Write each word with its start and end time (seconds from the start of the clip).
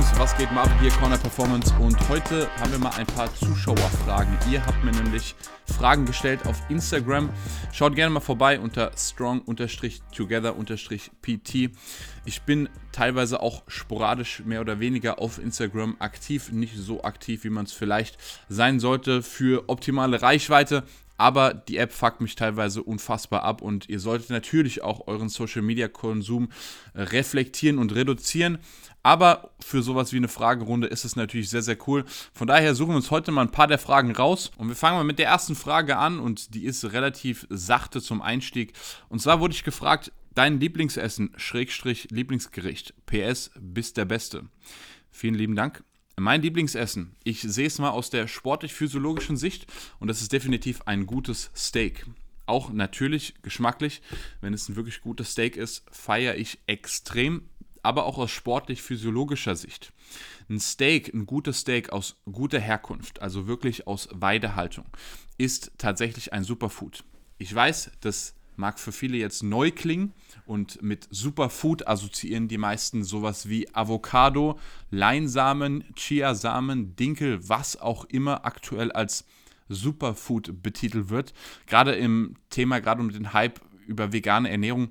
Champs, 0.00 0.18
was 0.18 0.36
geht? 0.36 0.50
Marvin 0.52 0.76
hier, 0.80 0.90
Corner 0.92 1.18
Performance 1.18 1.74
und 1.78 2.08
heute 2.08 2.48
haben 2.58 2.72
wir 2.72 2.78
mal 2.78 2.94
ein 2.96 3.06
paar 3.06 3.30
Zuschauerfragen. 3.34 4.34
Ihr 4.50 4.64
habt 4.64 4.82
mir 4.82 4.92
nämlich 4.92 5.34
Fragen 5.66 6.06
gestellt 6.06 6.46
auf 6.46 6.58
Instagram. 6.70 7.28
Schaut 7.72 7.94
gerne 7.94 8.14
mal 8.14 8.20
vorbei 8.20 8.58
unter 8.60 8.92
strong-together-pt. 8.96 11.70
Ich 12.24 12.40
bin 12.42 12.70
teilweise 12.92 13.42
auch 13.42 13.62
sporadisch 13.66 14.42
mehr 14.44 14.62
oder 14.62 14.80
weniger 14.80 15.18
auf 15.18 15.38
Instagram 15.38 15.96
aktiv, 15.98 16.50
nicht 16.50 16.78
so 16.78 17.04
aktiv, 17.04 17.44
wie 17.44 17.50
man 17.50 17.66
es 17.66 17.72
vielleicht 17.72 18.16
sein 18.48 18.80
sollte 18.80 19.22
für 19.22 19.68
optimale 19.68 20.22
Reichweite, 20.22 20.84
aber 21.20 21.52
die 21.52 21.76
App 21.76 21.92
fuckt 21.92 22.22
mich 22.22 22.34
teilweise 22.34 22.82
unfassbar 22.82 23.42
ab 23.42 23.60
und 23.60 23.90
ihr 23.90 24.00
solltet 24.00 24.30
natürlich 24.30 24.82
auch 24.82 25.06
euren 25.06 25.28
Social 25.28 25.60
Media 25.60 25.86
Konsum 25.86 26.48
äh, 26.94 27.02
reflektieren 27.02 27.78
und 27.78 27.94
reduzieren. 27.94 28.56
Aber 29.02 29.50
für 29.60 29.82
sowas 29.82 30.12
wie 30.12 30.18
eine 30.18 30.28
Fragerunde 30.28 30.86
ist 30.86 31.04
es 31.04 31.16
natürlich 31.16 31.48
sehr, 31.48 31.62
sehr 31.62 31.78
cool. 31.88 32.04
Von 32.34 32.46
daher 32.46 32.74
suchen 32.74 32.90
wir 32.90 32.96
uns 32.96 33.10
heute 33.10 33.32
mal 33.32 33.42
ein 33.42 33.50
paar 33.50 33.66
der 33.66 33.78
Fragen 33.78 34.14
raus. 34.14 34.50
Und 34.58 34.68
wir 34.68 34.76
fangen 34.76 34.96
mal 34.96 35.04
mit 35.04 35.18
der 35.18 35.28
ersten 35.28 35.54
Frage 35.54 35.96
an 35.96 36.20
und 36.20 36.54
die 36.54 36.64
ist 36.64 36.84
relativ 36.92 37.46
sachte 37.48 38.02
zum 38.02 38.20
Einstieg. 38.20 38.74
Und 39.08 39.20
zwar 39.20 39.40
wurde 39.40 39.54
ich 39.54 39.64
gefragt, 39.64 40.12
dein 40.34 40.60
Lieblingsessen, 40.60 41.32
Schrägstrich 41.36 42.08
Lieblingsgericht. 42.10 42.94
PS, 43.06 43.50
bist 43.58 43.96
der 43.96 44.04
Beste. 44.04 44.44
Vielen 45.10 45.34
lieben 45.34 45.56
Dank. 45.56 45.82
Mein 46.16 46.42
Lieblingsessen. 46.42 47.16
Ich 47.24 47.40
sehe 47.40 47.66
es 47.66 47.78
mal 47.78 47.90
aus 47.90 48.10
der 48.10 48.28
sportlich-physiologischen 48.28 49.38
Sicht 49.38 49.66
und 49.98 50.08
das 50.08 50.20
ist 50.20 50.32
definitiv 50.32 50.82
ein 50.84 51.06
gutes 51.06 51.50
Steak. 51.56 52.04
Auch 52.44 52.72
natürlich 52.72 53.34
geschmacklich, 53.42 54.02
wenn 54.40 54.52
es 54.52 54.68
ein 54.68 54.76
wirklich 54.76 55.00
gutes 55.00 55.32
Steak 55.32 55.56
ist, 55.56 55.84
feiere 55.90 56.36
ich 56.36 56.58
extrem, 56.66 57.48
aber 57.82 58.04
auch 58.04 58.18
aus 58.18 58.30
sportlich-physiologischer 58.30 59.56
Sicht. 59.56 59.92
Ein 60.48 60.60
Steak, 60.60 61.12
ein 61.14 61.26
gutes 61.26 61.60
Steak 61.60 61.90
aus 61.90 62.16
guter 62.30 62.60
Herkunft, 62.60 63.22
also 63.22 63.46
wirklich 63.46 63.86
aus 63.86 64.08
Weidehaltung, 64.12 64.86
ist 65.38 65.72
tatsächlich 65.78 66.32
ein 66.32 66.44
Superfood. 66.44 67.04
Ich 67.38 67.54
weiß, 67.54 67.92
dass 68.00 68.34
mag 68.60 68.78
für 68.78 68.92
viele 68.92 69.16
jetzt 69.16 69.42
neu 69.42 69.72
klingen 69.72 70.12
und 70.44 70.82
mit 70.82 71.08
Superfood 71.10 71.88
assoziieren 71.88 72.46
die 72.46 72.58
meisten 72.58 73.02
sowas 73.02 73.48
wie 73.48 73.74
Avocado, 73.74 74.58
Leinsamen, 74.90 75.84
Chiasamen, 75.96 76.94
Dinkel, 76.94 77.48
was 77.48 77.80
auch 77.80 78.04
immer 78.04 78.44
aktuell 78.44 78.92
als 78.92 79.24
Superfood 79.68 80.62
betitelt 80.62 81.08
wird. 81.08 81.32
Gerade 81.66 81.94
im 81.94 82.36
Thema, 82.50 82.80
gerade 82.80 83.00
um 83.00 83.10
den 83.10 83.32
Hype 83.32 83.60
über 83.86 84.12
vegane 84.12 84.50
Ernährung 84.50 84.90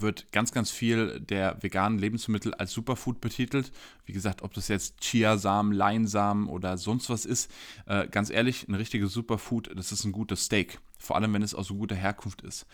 wird 0.00 0.30
ganz, 0.32 0.52
ganz 0.52 0.70
viel 0.70 1.20
der 1.20 1.62
veganen 1.62 1.98
Lebensmittel 1.98 2.54
als 2.54 2.72
Superfood 2.72 3.20
betitelt. 3.20 3.72
Wie 4.06 4.12
gesagt, 4.12 4.42
ob 4.42 4.54
das 4.54 4.68
jetzt 4.68 5.00
Chiasamen, 5.00 5.72
Leinsamen 5.72 6.48
oder 6.48 6.78
sonst 6.78 7.10
was 7.10 7.24
ist, 7.24 7.50
äh, 7.86 8.06
ganz 8.08 8.30
ehrlich, 8.30 8.68
ein 8.68 8.74
richtiges 8.74 9.12
Superfood, 9.12 9.70
das 9.74 9.92
ist 9.92 10.04
ein 10.04 10.12
gutes 10.12 10.44
Steak. 10.44 10.78
Vor 10.98 11.16
allem, 11.16 11.32
wenn 11.32 11.42
es 11.42 11.54
aus 11.54 11.68
so 11.68 11.74
guter 11.74 11.96
Herkunft 11.96 12.42
ist. 12.42 12.66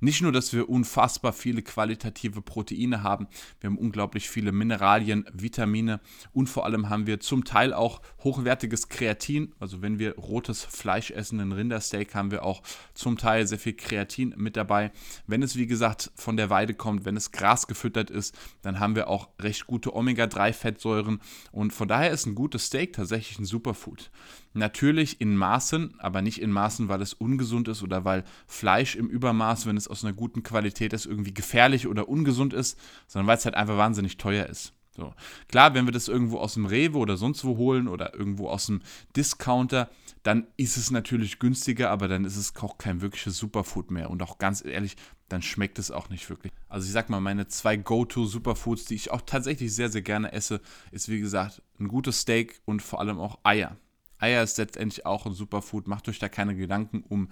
Nicht 0.00 0.22
nur, 0.22 0.32
dass 0.32 0.52
wir 0.52 0.68
unfassbar 0.68 1.32
viele 1.32 1.62
qualitative 1.62 2.40
Proteine 2.40 3.02
haben, 3.02 3.26
wir 3.60 3.68
haben 3.68 3.78
unglaublich 3.78 4.28
viele 4.28 4.52
Mineralien, 4.52 5.24
Vitamine 5.32 6.00
und 6.32 6.48
vor 6.48 6.64
allem 6.64 6.88
haben 6.88 7.06
wir 7.06 7.18
zum 7.18 7.44
Teil 7.44 7.72
auch 7.72 8.00
hochwertiges 8.22 8.88
Kreatin. 8.88 9.54
Also 9.58 9.82
wenn 9.82 9.98
wir 9.98 10.16
rotes 10.16 10.62
Fleisch 10.62 11.10
essen, 11.10 11.40
ein 11.40 11.52
Rindersteak, 11.52 12.14
haben 12.14 12.30
wir 12.30 12.44
auch 12.44 12.62
zum 12.94 13.18
Teil 13.18 13.46
sehr 13.46 13.58
viel 13.58 13.74
Kreatin 13.74 14.34
mit 14.36 14.56
dabei. 14.56 14.92
Wenn 15.26 15.42
es 15.42 15.56
wie 15.56 15.66
gesagt 15.66 16.12
von 16.14 16.36
der 16.36 16.50
Weide 16.50 16.74
kommt, 16.74 17.04
wenn 17.04 17.16
es 17.16 17.32
Gras 17.32 17.66
gefüttert 17.66 18.10
ist, 18.10 18.36
dann 18.62 18.78
haben 18.78 18.94
wir 18.94 19.08
auch 19.08 19.28
recht 19.40 19.66
gute 19.66 19.94
Omega-3-Fettsäuren 19.94 21.20
und 21.50 21.72
von 21.72 21.88
daher 21.88 22.10
ist 22.10 22.26
ein 22.26 22.34
gutes 22.34 22.66
Steak 22.66 22.92
tatsächlich 22.92 23.38
ein 23.38 23.44
Superfood. 23.44 24.10
Natürlich 24.54 25.20
in 25.20 25.36
Maßen, 25.36 26.00
aber 26.00 26.22
nicht 26.22 26.40
in 26.40 26.50
Maßen, 26.50 26.88
weil 26.88 27.02
es 27.02 27.14
ungesund 27.14 27.68
ist 27.68 27.82
oder 27.82 28.04
weil 28.04 28.24
Fleisch 28.46 28.96
im 28.96 29.08
Übermaß, 29.08 29.66
wenn 29.66 29.76
es 29.76 29.87
aus 29.88 30.04
einer 30.04 30.12
guten 30.12 30.42
Qualität 30.42 30.92
ist, 30.92 31.06
irgendwie 31.06 31.34
gefährlich 31.34 31.86
oder 31.86 32.08
ungesund 32.08 32.52
ist, 32.52 32.78
sondern 33.06 33.26
weil 33.26 33.38
es 33.38 33.44
halt 33.44 33.54
einfach 33.54 33.76
wahnsinnig 33.76 34.16
teuer 34.16 34.46
ist. 34.46 34.72
So. 34.98 35.14
Klar, 35.46 35.74
wenn 35.74 35.86
wir 35.86 35.92
das 35.92 36.08
irgendwo 36.08 36.38
aus 36.38 36.54
dem 36.54 36.66
Rewe 36.66 36.98
oder 36.98 37.16
sonst 37.16 37.44
wo 37.44 37.56
holen 37.56 37.86
oder 37.86 38.14
irgendwo 38.14 38.48
aus 38.48 38.66
dem 38.66 38.82
Discounter, 39.14 39.88
dann 40.24 40.48
ist 40.56 40.76
es 40.76 40.90
natürlich 40.90 41.38
günstiger, 41.38 41.90
aber 41.90 42.08
dann 42.08 42.24
ist 42.24 42.36
es 42.36 42.52
auch 42.56 42.78
kein 42.78 43.00
wirkliches 43.00 43.38
Superfood 43.38 43.92
mehr. 43.92 44.10
Und 44.10 44.22
auch 44.24 44.38
ganz 44.38 44.64
ehrlich, 44.64 44.96
dann 45.28 45.40
schmeckt 45.40 45.78
es 45.78 45.92
auch 45.92 46.08
nicht 46.10 46.28
wirklich. 46.28 46.52
Also 46.68 46.86
ich 46.86 46.92
sag 46.92 47.10
mal, 47.10 47.20
meine 47.20 47.46
zwei 47.46 47.76
Go-To-Superfoods, 47.76 48.86
die 48.86 48.96
ich 48.96 49.12
auch 49.12 49.22
tatsächlich 49.24 49.72
sehr, 49.72 49.88
sehr 49.88 50.02
gerne 50.02 50.32
esse, 50.32 50.60
ist 50.90 51.08
wie 51.08 51.20
gesagt 51.20 51.62
ein 51.78 51.86
gutes 51.86 52.22
Steak 52.22 52.60
und 52.64 52.82
vor 52.82 52.98
allem 52.98 53.20
auch 53.20 53.38
Eier. 53.44 53.76
Eier 54.18 54.42
ist 54.42 54.58
letztendlich 54.58 55.06
auch 55.06 55.26
ein 55.26 55.32
Superfood. 55.32 55.86
Macht 55.86 56.08
euch 56.08 56.18
da 56.18 56.28
keine 56.28 56.56
Gedanken 56.56 57.04
um 57.08 57.28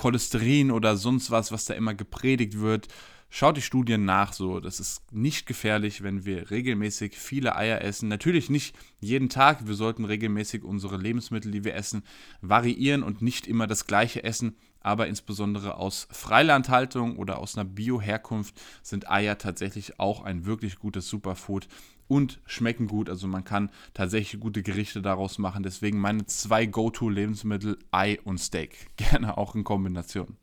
Cholesterin 0.00 0.70
oder 0.70 0.96
sonst 0.96 1.30
was, 1.30 1.52
was 1.52 1.66
da 1.66 1.74
immer 1.74 1.92
gepredigt 1.94 2.58
wird. 2.58 2.88
Schaut 3.32 3.56
die 3.56 3.62
Studien 3.62 4.04
nach, 4.04 4.32
so. 4.32 4.58
Das 4.58 4.80
ist 4.80 5.12
nicht 5.12 5.46
gefährlich, 5.46 6.02
wenn 6.02 6.24
wir 6.24 6.50
regelmäßig 6.50 7.16
viele 7.16 7.54
Eier 7.54 7.80
essen. 7.80 8.08
Natürlich 8.08 8.50
nicht 8.50 8.76
jeden 8.98 9.28
Tag. 9.28 9.68
Wir 9.68 9.74
sollten 9.74 10.04
regelmäßig 10.04 10.64
unsere 10.64 10.96
Lebensmittel, 10.96 11.52
die 11.52 11.64
wir 11.64 11.76
essen, 11.76 12.02
variieren 12.40 13.04
und 13.04 13.22
nicht 13.22 13.46
immer 13.46 13.68
das 13.68 13.86
gleiche 13.86 14.24
essen. 14.24 14.56
Aber 14.80 15.06
insbesondere 15.06 15.76
aus 15.76 16.08
Freilandhaltung 16.10 17.18
oder 17.18 17.38
aus 17.38 17.56
einer 17.56 17.68
Bio-Herkunft 17.68 18.60
sind 18.82 19.08
Eier 19.08 19.38
tatsächlich 19.38 20.00
auch 20.00 20.24
ein 20.24 20.44
wirklich 20.44 20.80
gutes 20.80 21.08
Superfood 21.08 21.68
und 22.08 22.40
schmecken 22.46 22.88
gut. 22.88 23.08
Also 23.08 23.28
man 23.28 23.44
kann 23.44 23.70
tatsächlich 23.94 24.40
gute 24.40 24.64
Gerichte 24.64 25.02
daraus 25.02 25.38
machen. 25.38 25.62
Deswegen 25.62 26.00
meine 26.00 26.26
zwei 26.26 26.66
Go-To-Lebensmittel, 26.66 27.78
Ei 27.92 28.18
und 28.24 28.38
Steak. 28.38 28.88
Gerne 28.96 29.38
auch 29.38 29.54
in 29.54 29.62
Kombination. 29.62 30.36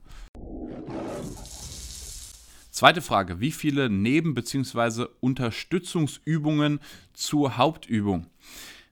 Zweite 2.77 3.01
Frage, 3.01 3.39
wie 3.39 3.51
viele 3.51 3.89
Neben- 3.89 4.35
bzw. 4.35 5.07
Unterstützungsübungen 5.19 6.79
zur 7.11 7.57
Hauptübung? 7.57 8.27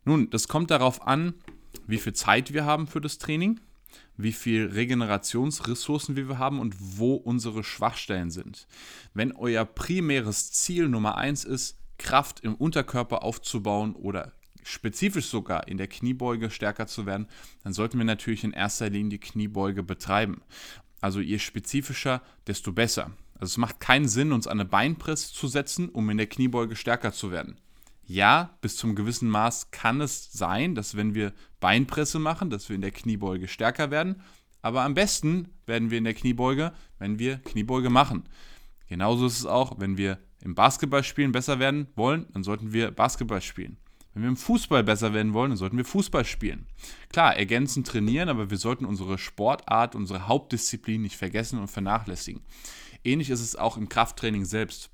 Nun, 0.06 0.28
das 0.31 0.47
kommt 0.47 0.72
darauf 0.72 1.06
an, 1.06 1.35
wie 1.85 2.00
viel 2.00 2.13
Zeit 2.13 2.51
wir 2.51 2.66
haben 2.66 2.88
für 2.88 3.00
das 3.00 3.19
Training, 3.19 3.59
wie 4.18 4.31
viel 4.31 4.72
Regenerationsressourcen 4.73 6.16
wir 6.16 6.40
haben 6.40 6.59
und 6.59 6.75
wo 6.79 7.13
unsere 7.13 7.63
Schwachstellen 7.63 8.31
sind. 8.31 8.66
Wenn 9.13 9.34
euer 9.34 9.66
primäres 9.66 10.52
Ziel 10.52 10.90
Nummer 10.90 11.19
eins 11.19 11.44
ist, 11.44 11.78
Kraft 12.00 12.40
im 12.40 12.56
Unterkörper 12.56 13.22
aufzubauen 13.22 13.94
oder 13.94 14.31
spezifisch 14.63 15.28
sogar 15.28 15.67
in 15.67 15.78
der 15.78 15.90
Kniebeuge 15.90 16.50
stärker 16.50 16.88
zu 16.88 17.06
werden, 17.06 17.28
dann 17.63 17.73
sollten 17.73 18.00
wir 18.00 18.06
natürlich 18.06 18.46
in 18.46 18.52
erster 18.52 18.90
Linie 18.90 19.19
die 19.19 19.28
Kniebeuge 19.29 19.84
betreiben. 19.84 20.41
Also 21.02 21.19
je 21.19 21.38
spezifischer, 21.38 22.23
desto 22.47 22.72
besser. 22.72 23.12
Also 23.35 23.51
es 23.51 23.57
macht 23.57 23.79
keinen 23.79 24.07
Sinn, 24.07 24.31
uns 24.31 24.47
an 24.47 24.59
eine 24.59 24.69
Beinpresse 24.69 25.34
zu 25.34 25.47
setzen, 25.47 25.90
um 25.90 26.09
in 26.09 26.18
der 26.18 26.28
Kniebeuge 26.28 26.75
stärker 26.75 27.12
zu 27.12 27.31
werden. 27.31 27.59
Ja, 28.07 28.57
bis 28.62 28.78
zum 28.78 28.96
gewissen 28.96 29.29
Maß 29.29 29.72
kann 29.72 30.00
es 30.00 30.31
sein, 30.31 30.75
dass 30.75 30.96
wenn 30.96 31.16
wir 31.16 31.34
Beinpresse 31.59 32.19
machen, 32.19 32.50
dass 32.50 32.69
wir 32.69 32.75
in 32.75 32.81
der 32.81 32.91
Kniebeuge 32.91 33.47
stärker 33.47 33.91
werden. 33.91 34.22
Aber 34.62 34.84
am 34.84 34.94
besten 34.94 35.50
werden 35.66 35.91
wir 35.91 35.97
in 35.97 36.03
der 36.03 36.13
Kniebeuge, 36.13 36.72
wenn 37.00 37.19
wir 37.19 37.38
Kniebeuge 37.38 37.90
machen. 37.90 38.23
Genauso 38.88 39.25
ist 39.25 39.40
es 39.40 39.46
auch, 39.46 39.79
wenn 39.79 39.97
wir 39.97 40.19
im 40.41 40.53
Basketballspielen 40.53 41.31
besser 41.31 41.59
werden 41.59 41.88
wollen, 41.96 42.28
dann 42.34 42.44
sollten 42.44 42.72
wir 42.72 42.91
Basketball 42.91 43.41
spielen. 43.41 43.78
Wenn 44.13 44.23
wir 44.23 44.29
im 44.29 44.38
Fußball 44.38 44.84
besser 44.84 45.13
werden 45.13 45.34
wollen, 45.34 45.52
dann 45.52 45.57
sollten 45.57 45.75
wir 45.75 45.84
Fußball 45.84 46.23
spielen. 46.23 46.67
Klar, 47.09 47.35
ergänzend 47.35 47.88
trainieren, 47.88 48.29
aber 48.29 48.50
wir 48.50 48.57
sollten 48.57 48.85
unsere 48.85 49.17
Sportart, 49.17 49.93
unsere 49.93 50.28
Hauptdisziplin 50.28 51.02
nicht 51.02 51.17
vergessen 51.17 51.59
und 51.59 51.67
vernachlässigen. 51.67 52.41
Ähnlich 53.05 53.29
ist 53.29 53.41
es 53.41 53.55
auch 53.55 53.78
im 53.78 53.90
Krafttraining 53.90 54.46
selbst. 54.46 54.90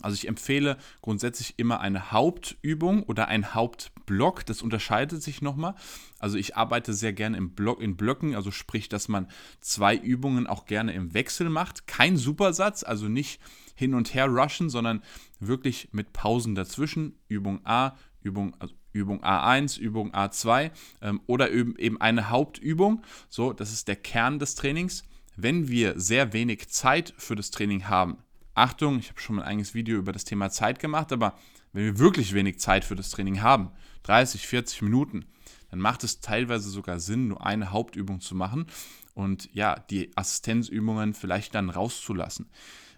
Also 0.00 0.14
ich 0.14 0.28
empfehle 0.28 0.76
grundsätzlich 1.02 1.54
immer 1.58 1.80
eine 1.80 2.12
Hauptübung 2.12 3.02
oder 3.02 3.28
ein 3.28 3.54
Hauptblock. 3.54 4.46
Das 4.46 4.62
unterscheidet 4.62 5.22
sich 5.22 5.42
nochmal. 5.42 5.74
Also 6.18 6.38
ich 6.38 6.56
arbeite 6.56 6.94
sehr 6.94 7.12
gerne 7.12 7.36
im 7.36 7.54
Block, 7.54 7.80
in 7.80 7.96
Blöcken, 7.96 8.36
also 8.36 8.50
sprich, 8.50 8.88
dass 8.88 9.08
man 9.08 9.28
zwei 9.60 9.96
Übungen 9.96 10.46
auch 10.46 10.66
gerne 10.66 10.92
im 10.92 11.14
Wechsel 11.14 11.48
macht. 11.48 11.86
Kein 11.86 12.16
Supersatz, 12.16 12.84
also 12.84 13.08
nicht 13.08 13.40
hin 13.74 13.94
und 13.94 14.14
her 14.14 14.26
rushen, 14.26 14.70
sondern 14.70 15.02
wirklich 15.40 15.88
mit 15.92 16.12
Pausen 16.12 16.54
dazwischen. 16.54 17.18
Übung 17.26 17.60
A, 17.64 17.96
Übung, 18.22 18.54
also 18.60 18.74
Übung 18.92 19.22
A1, 19.24 19.78
Übung 19.78 20.12
A2 20.14 20.70
ähm, 21.02 21.20
oder 21.26 21.50
eben 21.50 22.00
eine 22.00 22.30
Hauptübung. 22.30 23.02
So, 23.28 23.52
das 23.52 23.72
ist 23.72 23.88
der 23.88 23.96
Kern 23.96 24.38
des 24.38 24.54
Trainings 24.54 25.02
wenn 25.40 25.68
wir 25.68 25.98
sehr 26.00 26.32
wenig 26.32 26.68
Zeit 26.68 27.14
für 27.16 27.36
das 27.36 27.52
Training 27.52 27.86
haben, 27.86 28.18
Achtung, 28.54 28.98
ich 28.98 29.08
habe 29.08 29.20
schon 29.20 29.36
mal 29.36 29.42
ein 29.42 29.48
eigenes 29.48 29.72
Video 29.72 29.96
über 29.96 30.10
das 30.10 30.24
Thema 30.24 30.50
Zeit 30.50 30.80
gemacht, 30.80 31.12
aber 31.12 31.38
wenn 31.72 31.84
wir 31.84 31.98
wirklich 32.00 32.34
wenig 32.34 32.58
Zeit 32.58 32.84
für 32.84 32.96
das 32.96 33.10
Training 33.10 33.40
haben, 33.40 33.70
30, 34.02 34.48
40 34.48 34.82
Minuten, 34.82 35.26
dann 35.70 35.78
macht 35.78 36.02
es 36.02 36.18
teilweise 36.18 36.68
sogar 36.68 36.98
Sinn, 36.98 37.28
nur 37.28 37.46
eine 37.46 37.70
Hauptübung 37.70 38.20
zu 38.20 38.34
machen 38.34 38.66
und 39.14 39.48
ja, 39.54 39.78
die 39.78 40.10
Assistenzübungen 40.16 41.14
vielleicht 41.14 41.54
dann 41.54 41.70
rauszulassen. 41.70 42.50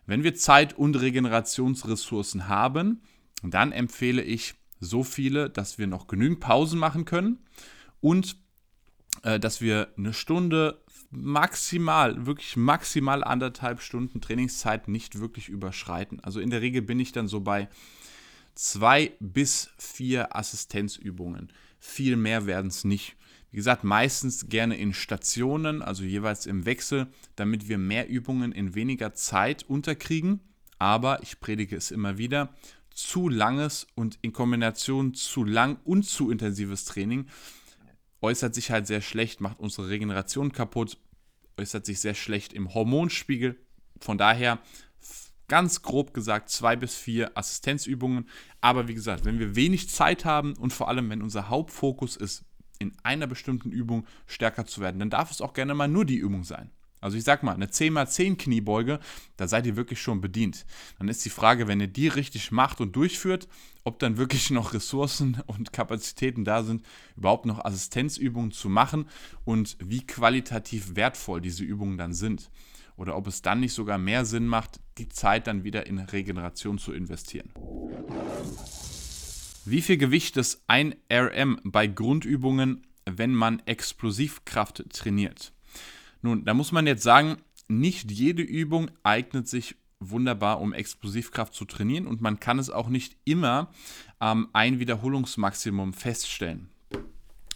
Wenn 0.07 0.25
wir 0.25 0.35
Zeit 0.35 0.73
und 0.73 0.99
Regenerationsressourcen 0.99 2.49
haben, 2.49 3.03
dann 3.43 3.71
empfehle 3.71 4.23
ich 4.23 4.55
so 4.81 5.05
viele, 5.05 5.51
dass 5.51 5.77
wir 5.77 5.87
noch 5.87 6.07
genügend 6.07 6.41
Pausen 6.41 6.79
machen 6.79 7.05
können 7.05 7.41
und 8.01 8.39
dass 9.22 9.61
wir 9.61 9.88
eine 9.96 10.12
Stunde 10.12 10.81
maximal, 11.11 12.26
wirklich 12.26 12.56
maximal 12.56 13.25
anderthalb 13.25 13.81
Stunden 13.81 14.20
Trainingszeit 14.20 14.88
nicht 14.88 15.19
wirklich 15.19 15.49
überschreiten. 15.49 16.20
Also 16.20 16.40
in 16.40 16.50
der 16.50 16.61
Regel 16.61 16.82
bin 16.82 17.00
ich 17.00 17.12
dann 17.12 17.28
so 17.28 17.40
bei 17.40 17.69
zwei 18.55 19.12
bis 19.20 19.70
vier 19.76 20.37
Assistenzübungen. 20.37 21.52
Viel 21.78 22.17
mehr 22.17 22.46
werden 22.46 22.69
es 22.69 22.84
nicht. 22.84 23.17
Wie 23.50 23.56
gesagt, 23.56 23.82
meistens 23.82 24.49
gerne 24.49 24.76
in 24.76 24.94
Stationen, 24.94 25.82
also 25.82 26.05
jeweils 26.05 26.46
im 26.46 26.67
Wechsel, 26.67 27.08
damit 27.34 27.69
wir 27.69 27.78
mehr 27.78 28.08
Übungen 28.08 28.52
in 28.52 28.75
weniger 28.76 29.12
Zeit 29.14 29.64
unterkriegen. 29.64 30.40
Aber 30.78 31.22
ich 31.22 31.40
predige 31.40 31.76
es 31.76 31.90
immer 31.90 32.17
wieder, 32.17 32.55
zu 32.94 33.28
langes 33.28 33.87
und 33.94 34.19
in 34.22 34.32
Kombination 34.32 35.14
zu 35.14 35.44
lang 35.44 35.78
und 35.84 36.05
zu 36.05 36.31
intensives 36.31 36.84
Training 36.84 37.26
äußert 38.22 38.55
sich 38.55 38.70
halt 38.70 38.87
sehr 38.87 39.00
schlecht, 39.00 39.40
macht 39.40 39.61
unsere 39.61 39.88
Regeneration 39.88 40.52
kaputt, 40.52 40.99
äußert 41.58 41.87
sich 41.87 42.00
sehr 42.00 42.14
schlecht 42.14 42.52
im 42.52 42.75
Hormonspiegel. 42.75 43.56
Von 44.00 44.19
daher 44.19 44.58
ganz 45.49 45.82
grob 45.82 46.14
gesagt 46.14 46.49
zwei 46.49 46.76
bis 46.76 46.94
vier 46.94 47.37
Assistenzübungen. 47.37 48.28
Aber 48.61 48.88
wie 48.88 48.94
gesagt, 48.94 49.25
wenn 49.25 49.38
wir 49.38 49.56
wenig 49.56 49.90
Zeit 49.90 50.25
haben 50.25 50.55
und 50.55 50.72
vor 50.72 50.88
allem 50.88 51.11
wenn 51.11 51.22
unser 51.22 51.49
Hauptfokus 51.49 52.17
ist, 52.17 52.44
in 52.78 52.93
einer 53.02 53.26
bestimmten 53.26 53.72
Übung 53.72 54.06
stärker 54.26 54.64
zu 54.64 54.81
werden, 54.81 55.00
dann 55.00 55.11
darf 55.11 55.31
es 55.31 55.43
auch 55.43 55.52
gerne 55.52 55.75
mal 55.75 55.88
nur 55.88 56.06
die 56.06 56.17
Übung 56.17 56.44
sein. 56.44 56.70
Also 57.00 57.17
ich 57.17 57.25
sag 57.25 57.43
mal, 57.43 57.55
eine 57.55 57.67
10x10 57.67 58.37
Kniebeuge, 58.37 59.00
da 59.37 59.49
seid 59.49 59.67
ihr 59.67 59.76
wirklich 59.76 60.00
schon 60.00 60.20
bedient. 60.20 60.67
Dann 60.99 61.08
ist 61.08 61.25
die 61.25 61.31
Frage, 61.31 61.67
wenn 61.67 61.81
ihr 61.81 61.88
die 61.88 62.08
richtig 62.08 62.52
macht 62.52 62.81
und 62.81 62.94
durchführt, 62.94 63.49
ob 63.85 63.99
dann 63.99 64.19
wirklich 64.19 64.50
noch 64.50 64.75
Ressourcen 64.75 65.43
und 65.47 65.73
Kapazitäten 65.73 66.44
da 66.44 66.62
sind, 66.62 66.85
überhaupt 67.17 67.47
noch 67.47 67.64
Assistenzübungen 67.64 68.52
zu 68.52 68.69
machen 68.69 69.06
und 69.44 69.76
wie 69.82 70.06
qualitativ 70.06 70.97
wertvoll 70.97 71.41
diese 71.41 71.64
Übungen 71.64 71.99
dann 71.99 72.12
sind. 72.12 72.50
Oder 72.97 73.17
ob 73.17 73.26
es 73.26 73.41
dann 73.41 73.61
nicht 73.61 73.73
sogar 73.73 73.96
mehr 73.96 74.26
Sinn 74.26 74.46
macht, 74.46 74.79
die 74.99 75.08
Zeit 75.08 75.46
dann 75.46 75.64
wieder 75.64 75.87
in 75.87 75.99
Regeneration 75.99 76.76
zu 76.76 76.93
investieren. 76.93 77.50
Wie 79.64 79.81
viel 79.81 79.96
Gewicht 79.96 80.37
ist 80.37 80.62
ein 80.67 80.94
RM 81.11 81.61
bei 81.64 81.87
Grundübungen, 81.87 82.87
wenn 83.06 83.35
man 83.35 83.62
Explosivkraft 83.67 84.85
trainiert? 84.91 85.53
Nun, 86.22 86.44
da 86.44 86.55
muss 86.55 86.72
man 86.72 86.87
jetzt 86.87 87.02
sagen, 87.02 87.38
nicht 87.69 88.11
jede 88.11 88.43
Übung 88.43 88.90
eignet 89.02 89.49
sich 89.49 89.76
wunderbar, 90.00 90.61
um 90.61 90.72
Explosivkraft 90.72 91.55
zu 91.55 91.64
trainieren 91.64 92.06
und 92.06 92.20
man 92.20 92.40
kann 92.40 92.58
es 92.58 92.70
auch 92.70 92.88
nicht 92.88 93.17
immer 93.25 93.70
ähm, 94.20 94.49
ein 94.52 94.81
Wiederholungsmaximum 94.81 95.93
feststellen. 95.93 96.70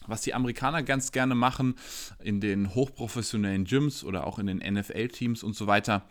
Was 0.06 0.20
die 0.20 0.34
Amerikaner 0.34 0.82
ganz 0.82 1.12
gerne 1.12 1.34
machen 1.34 1.76
in 2.22 2.40
den 2.40 2.74
hochprofessionellen 2.74 3.64
Gyms 3.64 4.04
oder 4.04 4.26
auch 4.26 4.38
in 4.38 4.46
den 4.46 4.58
NFL-Teams 4.58 5.42
und 5.42 5.56
so 5.56 5.66
weiter, 5.66 6.02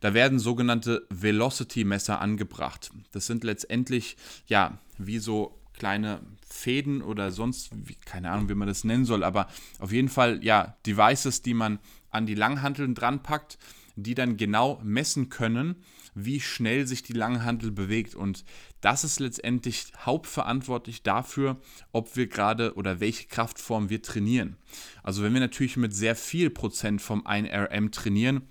da 0.00 0.14
werden 0.14 0.38
sogenannte 0.38 1.06
Velocity-Messer 1.10 2.18
angebracht. 2.18 2.90
Das 3.12 3.26
sind 3.26 3.44
letztendlich 3.44 4.16
ja 4.46 4.78
wie 4.96 5.18
so 5.18 5.58
kleine 5.74 6.20
Fäden 6.46 7.02
oder 7.02 7.30
sonst, 7.30 7.70
keine 8.04 8.30
Ahnung, 8.30 8.48
wie 8.48 8.54
man 8.54 8.68
das 8.68 8.84
nennen 8.84 9.04
soll, 9.04 9.24
aber 9.24 9.48
auf 9.78 9.92
jeden 9.92 10.08
Fall 10.08 10.42
ja 10.42 10.76
Devices, 10.86 11.42
die 11.42 11.54
man 11.54 11.78
an 12.12 12.26
die 12.26 12.34
Langhanteln 12.34 12.94
dran 12.94 13.22
packt, 13.22 13.58
die 13.96 14.14
dann 14.14 14.36
genau 14.36 14.80
messen 14.82 15.28
können, 15.28 15.76
wie 16.14 16.40
schnell 16.40 16.86
sich 16.86 17.02
die 17.02 17.12
Langhantel 17.12 17.70
bewegt. 17.70 18.14
Und 18.14 18.44
das 18.80 19.04
ist 19.04 19.20
letztendlich 19.20 19.86
hauptverantwortlich 19.98 21.02
dafür, 21.02 21.60
ob 21.90 22.16
wir 22.16 22.26
gerade 22.26 22.74
oder 22.74 23.00
welche 23.00 23.26
Kraftform 23.28 23.90
wir 23.90 24.02
trainieren. 24.02 24.56
Also 25.02 25.22
wenn 25.22 25.32
wir 25.32 25.40
natürlich 25.40 25.76
mit 25.76 25.94
sehr 25.94 26.16
viel 26.16 26.50
Prozent 26.50 27.02
vom 27.02 27.26
1RM 27.26 27.90
trainieren, 27.90 28.42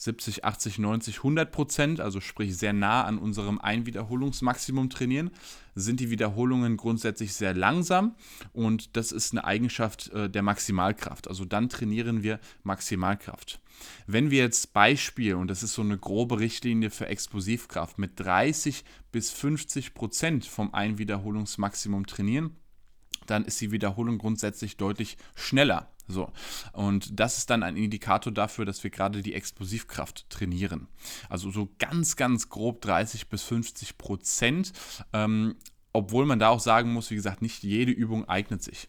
70, 0.00 0.44
80, 0.44 0.78
90, 0.78 1.16
100 1.18 1.50
Prozent, 1.50 2.00
also 2.00 2.20
sprich 2.20 2.56
sehr 2.56 2.72
nah 2.72 3.02
an 3.02 3.18
unserem 3.18 3.58
Einwiederholungsmaximum 3.58 4.90
trainieren, 4.90 5.32
sind 5.74 5.98
die 5.98 6.10
Wiederholungen 6.10 6.76
grundsätzlich 6.76 7.34
sehr 7.34 7.52
langsam 7.52 8.14
und 8.52 8.96
das 8.96 9.10
ist 9.10 9.32
eine 9.32 9.44
Eigenschaft 9.44 10.12
äh, 10.12 10.30
der 10.30 10.42
Maximalkraft. 10.42 11.26
Also 11.26 11.44
dann 11.44 11.68
trainieren 11.68 12.22
wir 12.22 12.38
Maximalkraft. 12.62 13.60
Wenn 14.06 14.30
wir 14.30 14.38
jetzt 14.38 14.72
Beispiel, 14.72 15.34
und 15.34 15.48
das 15.48 15.64
ist 15.64 15.74
so 15.74 15.82
eine 15.82 15.98
grobe 15.98 16.38
Richtlinie 16.38 16.90
für 16.90 17.08
Explosivkraft, 17.08 17.98
mit 17.98 18.20
30 18.20 18.84
bis 19.10 19.32
50 19.32 19.94
Prozent 19.94 20.46
vom 20.46 20.72
Einwiederholungsmaximum 20.74 22.06
trainieren, 22.06 22.54
dann 23.26 23.44
ist 23.44 23.60
die 23.60 23.72
Wiederholung 23.72 24.18
grundsätzlich 24.18 24.76
deutlich 24.76 25.18
schneller. 25.34 25.90
So. 26.08 26.32
Und 26.72 27.20
das 27.20 27.38
ist 27.38 27.50
dann 27.50 27.62
ein 27.62 27.76
Indikator 27.76 28.32
dafür, 28.32 28.64
dass 28.64 28.82
wir 28.82 28.90
gerade 28.90 29.22
die 29.22 29.34
Explosivkraft 29.34 30.28
trainieren. 30.30 30.88
Also 31.28 31.50
so 31.50 31.68
ganz, 31.78 32.16
ganz 32.16 32.48
grob 32.48 32.80
30 32.80 33.28
bis 33.28 33.42
50 33.42 33.98
Prozent. 33.98 34.72
Ähm, 35.12 35.56
obwohl 35.92 36.26
man 36.26 36.38
da 36.38 36.50
auch 36.50 36.60
sagen 36.60 36.92
muss, 36.92 37.10
wie 37.10 37.16
gesagt, 37.16 37.42
nicht 37.42 37.62
jede 37.62 37.92
Übung 37.92 38.28
eignet 38.28 38.62
sich. 38.62 38.88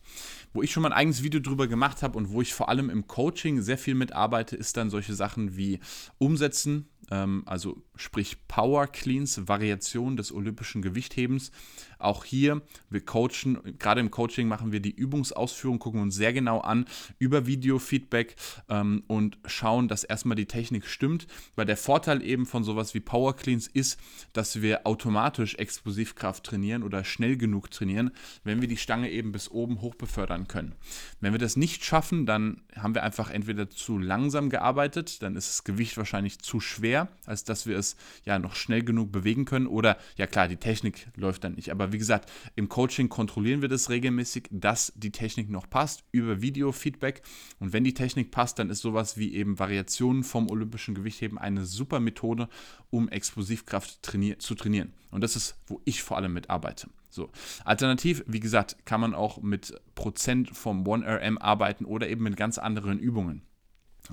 Wo 0.53 0.61
ich 0.61 0.71
schon 0.71 0.83
mal 0.83 0.89
ein 0.89 0.97
eigenes 0.97 1.23
Video 1.23 1.39
drüber 1.39 1.67
gemacht 1.67 2.03
habe 2.03 2.17
und 2.17 2.29
wo 2.29 2.41
ich 2.41 2.53
vor 2.53 2.69
allem 2.69 2.89
im 2.89 3.07
Coaching 3.07 3.61
sehr 3.61 3.77
viel 3.77 3.95
mitarbeite, 3.95 4.55
ist 4.55 4.77
dann 4.77 4.89
solche 4.89 5.13
Sachen 5.13 5.55
wie 5.55 5.79
Umsetzen, 6.17 6.87
ähm, 7.11 7.43
also 7.45 7.81
sprich 7.95 8.47
Power 8.47 8.87
Cleans, 8.87 9.47
Variation 9.47 10.17
des 10.17 10.31
olympischen 10.31 10.81
Gewichthebens. 10.81 11.51
Auch 11.97 12.23
hier, 12.23 12.61
wir 12.89 13.01
coachen, 13.01 13.77
gerade 13.77 13.99
im 13.99 14.09
Coaching 14.09 14.47
machen 14.47 14.71
wir 14.71 14.79
die 14.79 14.95
Übungsausführung, 14.95 15.79
gucken 15.79 16.01
uns 16.01 16.15
sehr 16.15 16.31
genau 16.33 16.59
an 16.59 16.85
über 17.17 17.45
Video-Feedback 17.45 18.35
ähm, 18.69 19.03
und 19.07 19.37
schauen, 19.45 19.87
dass 19.87 20.03
erstmal 20.03 20.35
die 20.35 20.45
Technik 20.45 20.85
stimmt. 20.85 21.27
Weil 21.55 21.65
der 21.65 21.77
Vorteil 21.77 22.23
eben 22.23 22.45
von 22.45 22.63
sowas 22.63 22.93
wie 22.93 22.99
Power 22.99 23.35
Cleans 23.35 23.67
ist, 23.67 23.99
dass 24.33 24.61
wir 24.61 24.87
automatisch 24.87 25.55
Explosivkraft 25.55 26.43
trainieren 26.43 26.83
oder 26.83 27.03
schnell 27.03 27.37
genug 27.37 27.71
trainieren, 27.71 28.11
wenn 28.43 28.61
wir 28.61 28.67
die 28.67 28.77
Stange 28.77 29.09
eben 29.09 29.31
bis 29.31 29.51
oben 29.51 29.81
hoch 29.81 29.95
befördern 29.95 30.47
können. 30.47 30.75
Wenn 31.19 31.33
wir 31.33 31.39
das 31.39 31.57
nicht 31.57 31.83
schaffen, 31.83 32.25
dann 32.25 32.61
haben 32.75 32.95
wir 32.95 33.03
einfach 33.03 33.29
entweder 33.29 33.69
zu 33.69 33.97
langsam 33.97 34.49
gearbeitet, 34.49 35.21
dann 35.21 35.35
ist 35.35 35.49
das 35.49 35.63
Gewicht 35.63 35.97
wahrscheinlich 35.97 36.39
zu 36.39 36.59
schwer, 36.59 36.98
als 37.25 37.43
dass 37.43 37.65
wir 37.65 37.77
es 37.77 37.95
ja 38.25 38.39
noch 38.39 38.55
schnell 38.55 38.83
genug 38.83 39.11
bewegen 39.11 39.45
können 39.45 39.67
oder 39.67 39.97
ja 40.17 40.27
klar, 40.27 40.47
die 40.47 40.57
Technik 40.57 41.07
läuft 41.15 41.43
dann 41.43 41.53
nicht, 41.53 41.69
aber 41.71 41.91
wie 41.93 41.97
gesagt, 41.97 42.29
im 42.55 42.67
Coaching 42.67 43.07
kontrollieren 43.09 43.61
wir 43.61 43.69
das 43.69 43.89
regelmäßig, 43.89 44.47
dass 44.51 44.91
die 44.95 45.11
Technik 45.11 45.49
noch 45.49 45.69
passt 45.69 46.03
über 46.11 46.41
Video-Feedback. 46.41 47.21
Und 47.59 47.73
wenn 47.73 47.83
die 47.83 47.93
Technik 47.93 48.31
passt, 48.31 48.59
dann 48.59 48.69
ist 48.69 48.81
sowas 48.81 49.17
wie 49.17 49.33
eben 49.33 49.59
Variationen 49.59 50.23
vom 50.23 50.49
olympischen 50.49 50.95
Gewichtheben 50.95 51.37
eine 51.37 51.65
super 51.65 51.99
Methode, 51.99 52.49
um 52.89 53.09
Explosivkraft 53.09 54.01
trainier 54.01 54.39
zu 54.39 54.55
trainieren. 54.55 54.93
Und 55.11 55.21
das 55.21 55.35
ist, 55.35 55.55
wo 55.67 55.81
ich 55.85 56.03
vor 56.03 56.17
allem 56.17 56.33
mit 56.33 56.49
arbeite. 56.49 56.89
So. 57.09 57.31
Alternativ, 57.65 58.23
wie 58.27 58.39
gesagt, 58.39 58.85
kann 58.85 59.01
man 59.01 59.15
auch 59.15 59.41
mit 59.41 59.73
Prozent 59.95 60.55
vom 60.55 60.83
1RM 60.83 61.39
arbeiten 61.39 61.85
oder 61.85 62.07
eben 62.07 62.23
mit 62.23 62.37
ganz 62.37 62.57
anderen 62.57 62.99
Übungen. 62.99 63.41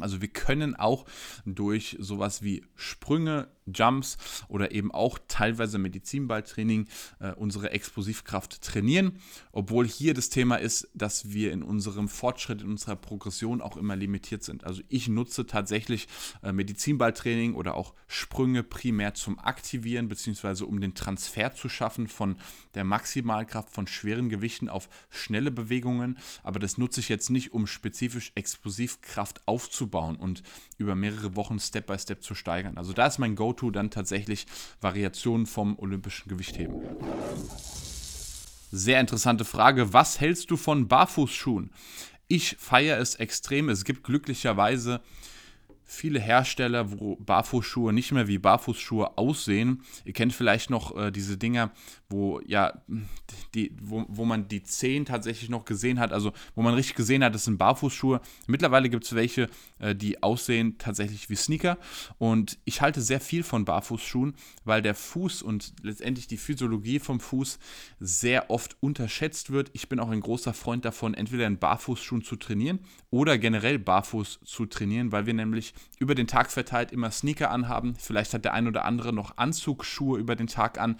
Also 0.00 0.20
wir 0.20 0.28
können 0.28 0.74
auch 0.76 1.06
durch 1.44 1.96
sowas 1.98 2.42
wie 2.42 2.64
Sprünge, 2.74 3.48
Jumps 3.66 4.16
oder 4.48 4.72
eben 4.72 4.92
auch 4.92 5.18
teilweise 5.28 5.78
Medizinballtraining 5.78 6.88
äh, 7.20 7.32
unsere 7.32 7.70
Explosivkraft 7.70 8.62
trainieren, 8.62 9.18
obwohl 9.52 9.86
hier 9.86 10.14
das 10.14 10.28
Thema 10.28 10.56
ist, 10.56 10.88
dass 10.94 11.30
wir 11.30 11.52
in 11.52 11.62
unserem 11.62 12.08
Fortschritt, 12.08 12.62
in 12.62 12.70
unserer 12.70 12.96
Progression 12.96 13.60
auch 13.60 13.76
immer 13.76 13.96
limitiert 13.96 14.44
sind. 14.44 14.64
Also 14.64 14.82
ich 14.88 15.08
nutze 15.08 15.46
tatsächlich 15.46 16.08
äh, 16.42 16.52
Medizinballtraining 16.52 17.54
oder 17.54 17.74
auch 17.74 17.94
Sprünge 18.06 18.62
primär 18.62 19.14
zum 19.14 19.38
Aktivieren 19.38 20.08
bzw. 20.08 20.64
um 20.64 20.80
den 20.80 20.94
Transfer 20.94 21.54
zu 21.54 21.68
schaffen 21.68 22.06
von 22.08 22.36
der 22.74 22.84
Maximalkraft 22.84 23.70
von 23.70 23.86
schweren 23.86 24.28
Gewichten 24.28 24.68
auf 24.68 24.88
schnelle 25.10 25.50
Bewegungen, 25.50 26.18
aber 26.42 26.58
das 26.58 26.78
nutze 26.78 27.00
ich 27.00 27.08
jetzt 27.08 27.30
nicht, 27.30 27.52
um 27.52 27.66
spezifisch 27.66 28.32
Explosivkraft 28.34 29.46
aufzubauen 29.46 30.16
und 30.16 30.42
über 30.78 30.94
mehrere 30.94 31.36
Wochen 31.36 31.58
Step 31.58 31.86
by 31.86 31.98
Step 31.98 32.22
zu 32.22 32.34
steigern. 32.34 32.76
Also 32.76 32.92
da 32.92 33.06
ist 33.06 33.18
mein 33.18 33.34
Go 33.34 33.52
Go-To 33.56 33.70
dann 33.70 33.90
tatsächlich 33.90 34.46
Variationen 34.80 35.46
vom 35.46 35.78
olympischen 35.78 36.28
Gewichtheben. 36.28 36.82
Sehr 38.70 39.00
interessante 39.00 39.44
Frage. 39.44 39.92
Was 39.92 40.20
hältst 40.20 40.50
du 40.50 40.56
von 40.56 40.88
Barfußschuhen? 40.88 41.72
Ich 42.28 42.56
feiere 42.58 42.98
es 42.98 43.14
extrem. 43.14 43.68
Es 43.68 43.84
gibt 43.84 44.04
glücklicherweise 44.04 45.00
viele 45.86 46.18
Hersteller, 46.18 46.98
wo 46.98 47.16
Barfußschuhe 47.16 47.92
nicht 47.92 48.12
mehr 48.12 48.26
wie 48.26 48.38
Barfußschuhe 48.38 49.16
aussehen. 49.16 49.82
Ihr 50.04 50.12
kennt 50.12 50.34
vielleicht 50.34 50.68
noch 50.68 50.96
äh, 50.96 51.12
diese 51.12 51.38
Dinger, 51.38 51.70
wo 52.10 52.40
ja 52.44 52.82
die, 53.54 53.72
wo, 53.80 54.04
wo 54.08 54.24
man 54.24 54.48
die 54.48 54.64
Zehen 54.64 55.04
tatsächlich 55.04 55.48
noch 55.48 55.64
gesehen 55.64 56.00
hat, 56.00 56.12
also 56.12 56.32
wo 56.56 56.62
man 56.62 56.74
richtig 56.74 56.96
gesehen 56.96 57.22
hat, 57.22 57.34
das 57.34 57.44
sind 57.44 57.56
Barfußschuhe. 57.56 58.20
Mittlerweile 58.48 58.90
gibt 58.90 59.04
es 59.04 59.14
welche, 59.14 59.48
äh, 59.78 59.94
die 59.94 60.22
aussehen 60.22 60.76
tatsächlich 60.78 61.30
wie 61.30 61.36
Sneaker. 61.36 61.78
Und 62.18 62.58
ich 62.64 62.80
halte 62.80 63.00
sehr 63.00 63.20
viel 63.20 63.44
von 63.44 63.64
Barfußschuhen, 63.64 64.34
weil 64.64 64.82
der 64.82 64.94
Fuß 64.94 65.42
und 65.42 65.72
letztendlich 65.82 66.26
die 66.26 66.36
Physiologie 66.36 66.98
vom 66.98 67.20
Fuß 67.20 67.60
sehr 68.00 68.50
oft 68.50 68.76
unterschätzt 68.80 69.50
wird. 69.50 69.70
Ich 69.72 69.88
bin 69.88 70.00
auch 70.00 70.10
ein 70.10 70.20
großer 70.20 70.52
Freund 70.52 70.84
davon, 70.84 71.14
entweder 71.14 71.46
in 71.46 71.58
Barfußschuhen 71.58 72.22
zu 72.22 72.34
trainieren 72.34 72.80
oder 73.10 73.38
generell 73.38 73.78
barfuß 73.78 74.40
zu 74.44 74.66
trainieren, 74.66 75.12
weil 75.12 75.26
wir 75.26 75.34
nämlich 75.34 75.74
über 75.98 76.14
den 76.14 76.26
Tag 76.26 76.50
verteilt 76.50 76.92
immer 76.92 77.10
Sneaker 77.10 77.50
anhaben. 77.50 77.96
Vielleicht 77.96 78.34
hat 78.34 78.44
der 78.44 78.54
ein 78.54 78.68
oder 78.68 78.84
andere 78.84 79.12
noch 79.12 79.36
Anzugsschuhe 79.36 80.18
über 80.18 80.36
den 80.36 80.46
Tag 80.46 80.78
an, 80.78 80.98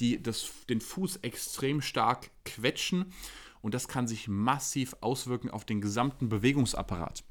die 0.00 0.22
das, 0.22 0.50
den 0.68 0.80
Fuß 0.80 1.16
extrem 1.18 1.80
stark 1.80 2.30
quetschen 2.44 3.12
und 3.60 3.74
das 3.74 3.88
kann 3.88 4.06
sich 4.06 4.28
massiv 4.28 4.96
auswirken 5.00 5.50
auf 5.50 5.64
den 5.64 5.80
gesamten 5.80 6.28
Bewegungsapparat. 6.28 7.24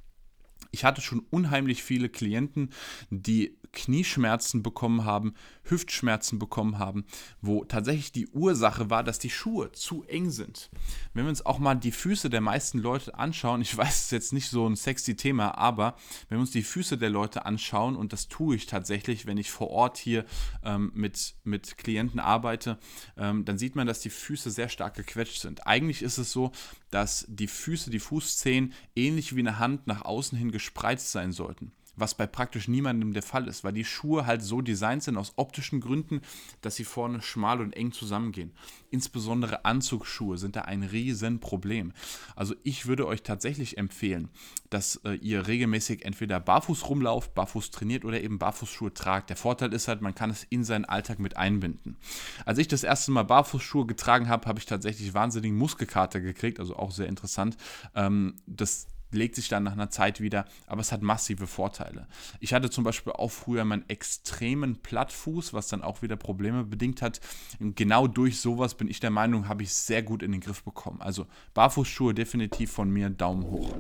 Ich 0.72 0.84
hatte 0.84 1.02
schon 1.02 1.26
unheimlich 1.30 1.84
viele 1.84 2.10
Klienten, 2.10 2.72
die 3.10 3.58
Knieschmerzen 3.72 4.64
bekommen 4.64 5.06
haben, 5.06 5.34
Hüftschmerzen 5.64 6.40
bekommen 6.40 6.80
haben, 6.80 7.06
wo 7.42 7.64
tatsächlich 7.66 8.12
die 8.12 8.28
Ursache 8.28 8.90
war, 8.90 9.04
dass 9.04 9.20
die 9.20 9.30
Schuhe 9.30 9.72
zu 9.72 10.04
eng 10.04 10.32
sind. 10.32 10.70
Wenn 11.14 11.26
wir 11.26 11.30
uns 11.30 11.46
auch 11.46 11.60
mal 11.60 11.76
die 11.76 11.92
Füße 11.92 12.30
der 12.30 12.42
meisten 12.42 12.80
Leute 12.80 13.16
anschauen, 13.16 13.62
ich 13.62 13.76
weiß, 13.78 13.88
es 13.90 14.04
ist 14.06 14.12
jetzt 14.12 14.34
nicht 14.34 14.50
so 14.50 14.68
ein 14.68 14.76
sexy 14.76 15.16
Thema, 15.16 15.58
aber 15.58 15.96
wenn 16.30 16.38
wir 16.38 16.42
uns 16.42 16.52
die 16.52 16.64
Füße 16.64 16.98
der 16.98 17.10
Leute 17.10 17.46
anschauen, 17.46 17.96
und 17.96 18.14
das 18.14 18.28
tue 18.28 18.56
ich 18.56 18.66
tatsächlich, 18.66 19.26
wenn 19.26 19.38
ich 19.38 19.52
vor 19.52 19.70
Ort 19.70 19.98
hier 19.98 20.26
ähm, 20.64 20.92
mit, 20.96 21.36
mit 21.44 21.78
Klienten 21.78 22.20
arbeite, 22.20 22.80
ähm, 23.18 23.46
dann 23.46 23.58
sieht 23.58 23.76
man, 23.76 23.88
dass 23.88 24.00
die 24.00 24.10
Füße 24.10 24.50
sehr 24.52 24.70
stark 24.70 24.96
gequetscht 24.96 25.42
sind. 25.42 25.68
Eigentlich 25.68 26.02
ist 26.02 26.18
es 26.18 26.32
so, 26.32 26.52
dass 26.90 27.26
die 27.28 27.48
Füße, 27.48 27.90
die 27.90 28.00
Fußzehen 28.00 28.74
ähnlich 28.96 29.36
wie 29.36 29.42
eine 29.42 29.60
Hand 29.60 29.88
nach 29.88 30.04
außen 30.04 30.38
hin 30.38 30.47
gespreizt 30.52 31.12
sein 31.12 31.32
sollten 31.32 31.72
was 31.98 32.14
bei 32.14 32.28
praktisch 32.28 32.68
niemandem 32.68 33.12
der 33.12 33.24
Fall 33.24 33.48
ist, 33.48 33.64
weil 33.64 33.74
die 33.74 33.84
Schuhe 33.84 34.26
halt 34.26 34.44
so 34.44 34.62
designt 34.62 35.04
sind 35.04 35.18
aus 35.18 35.34
optischen 35.36 35.82
Gründen, 35.82 36.22
dass 36.62 36.76
sie 36.76 36.84
vorne 36.84 37.22
schmal 37.22 37.60
und 37.60 37.76
eng 37.76 37.92
zusammengehen. 37.92 38.54
Insbesondere 38.92 39.66
Anzugsschuhe 39.66 40.38
sind 40.38 40.56
da 40.56 40.62
ein 40.62 40.84
Riesenproblem. 40.84 41.92
Also 42.36 42.56
ich 42.64 42.86
würde 42.86 43.08
euch 43.08 43.24
tatsächlich 43.24 43.78
empfehlen, 43.78 44.30
dass 44.70 44.98
äh, 45.04 45.16
ihr 45.16 45.48
regelmäßig 45.48 46.06
entweder 46.06 46.40
barfuß 46.40 46.88
rumlauft, 46.88 47.34
barfuß 47.34 47.72
trainiert 47.72 48.06
oder 48.06 48.22
eben 48.22 48.38
Barfußschuhe 48.38 48.94
tragt. 48.94 49.30
Der 49.30 49.38
Vorteil 49.38 49.74
ist 49.74 49.88
halt, 49.88 50.02
man 50.02 50.16
kann 50.16 50.30
es 50.30 50.44
in 50.44 50.64
seinen 50.64 50.86
Alltag 50.86 51.20
mit 51.20 51.36
einbinden. 51.36 51.98
Als 52.46 52.60
ich 52.60 52.68
das 52.68 52.84
erste 52.84 53.12
Mal 53.12 53.24
Barfußschuhe 53.24 53.88
getragen 53.88 54.30
habe, 54.30 54.46
habe 54.46 54.60
ich 54.60 54.66
tatsächlich 54.66 55.14
wahnsinnigen 55.16 55.58
Muskelkater 55.58 56.22
gekriegt, 56.22 56.60
also 56.60 56.76
auch 56.76 56.92
sehr 56.92 57.08
interessant. 57.08 57.58
Ähm, 57.96 58.36
das 58.46 58.88
legt 59.12 59.36
sich 59.36 59.48
dann 59.48 59.64
nach 59.64 59.74
einer 59.74 59.90
Zeit 59.90 60.22
wieder, 60.22 60.46
aber 60.66 60.82
es 60.82 60.92
hat 60.92 61.02
massive 61.02 61.48
Vorteile. 61.48 62.08
Ich 62.40 62.54
hatte 62.54 62.70
zum 62.70 62.84
Beispiel 62.84 63.14
auch 63.14 63.32
früher 63.32 63.66
meinen 63.66 63.88
extremen 63.90 64.78
Plattfuß, 64.82 65.54
was 65.54 65.68
dann 65.68 65.82
auch 65.82 66.02
wieder 66.02 66.16
Probleme 66.16 66.64
bedingt 66.64 67.02
hat. 67.02 67.22
Und 67.60 67.76
genau 67.76 68.08
durch 68.08 68.40
sowas 68.40 68.76
bin 68.76 68.90
ich 68.90 69.00
der 69.00 69.12
Meinung, 69.12 69.48
habe 69.48 69.64
ich 69.64 69.74
sehr 69.74 70.04
gut 70.04 70.24
in 70.24 70.32
den 70.32 70.42
Griff 70.42 70.64
bekommen. 70.64 71.02
Also 71.02 71.28
Barfußschuhe 71.54 72.14
definitiv 72.14 72.72
von 72.72 72.90
mir 72.90 73.10
Daumen 73.10 73.44
hoch. 73.44 73.74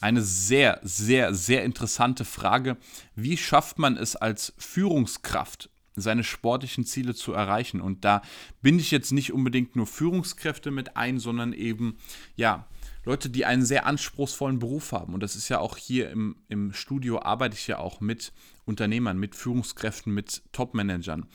Eine 0.00 0.22
sehr, 0.22 0.78
sehr, 0.84 1.34
sehr 1.34 1.64
interessante 1.64 2.24
Frage. 2.24 2.76
Wie 3.16 3.36
schafft 3.36 3.80
man 3.80 3.96
es 3.96 4.14
als 4.14 4.52
Führungskraft, 4.56 5.70
seine 5.96 6.22
sportlichen 6.22 6.84
Ziele 6.84 7.16
zu 7.16 7.32
erreichen? 7.32 7.80
Und 7.80 8.04
da 8.04 8.22
binde 8.62 8.80
ich 8.80 8.92
jetzt 8.92 9.10
nicht 9.10 9.32
unbedingt 9.32 9.74
nur 9.74 9.88
Führungskräfte 9.88 10.70
mit 10.70 10.96
ein, 10.96 11.18
sondern 11.18 11.52
eben, 11.52 11.98
ja, 12.36 12.68
Leute, 13.04 13.30
die 13.30 13.44
einen 13.44 13.64
sehr 13.64 13.86
anspruchsvollen 13.86 14.58
Beruf 14.58 14.92
haben. 14.92 15.14
Und 15.14 15.22
das 15.22 15.36
ist 15.36 15.48
ja 15.48 15.58
auch 15.58 15.76
hier 15.76 16.10
im, 16.10 16.36
im 16.48 16.72
Studio, 16.72 17.20
arbeite 17.22 17.56
ich 17.56 17.66
ja 17.66 17.78
auch 17.78 18.00
mit 18.00 18.32
Unternehmern, 18.64 19.18
mit 19.18 19.34
Führungskräften, 19.34 20.12
mit 20.12 20.42
Top-Managern. 20.52 21.26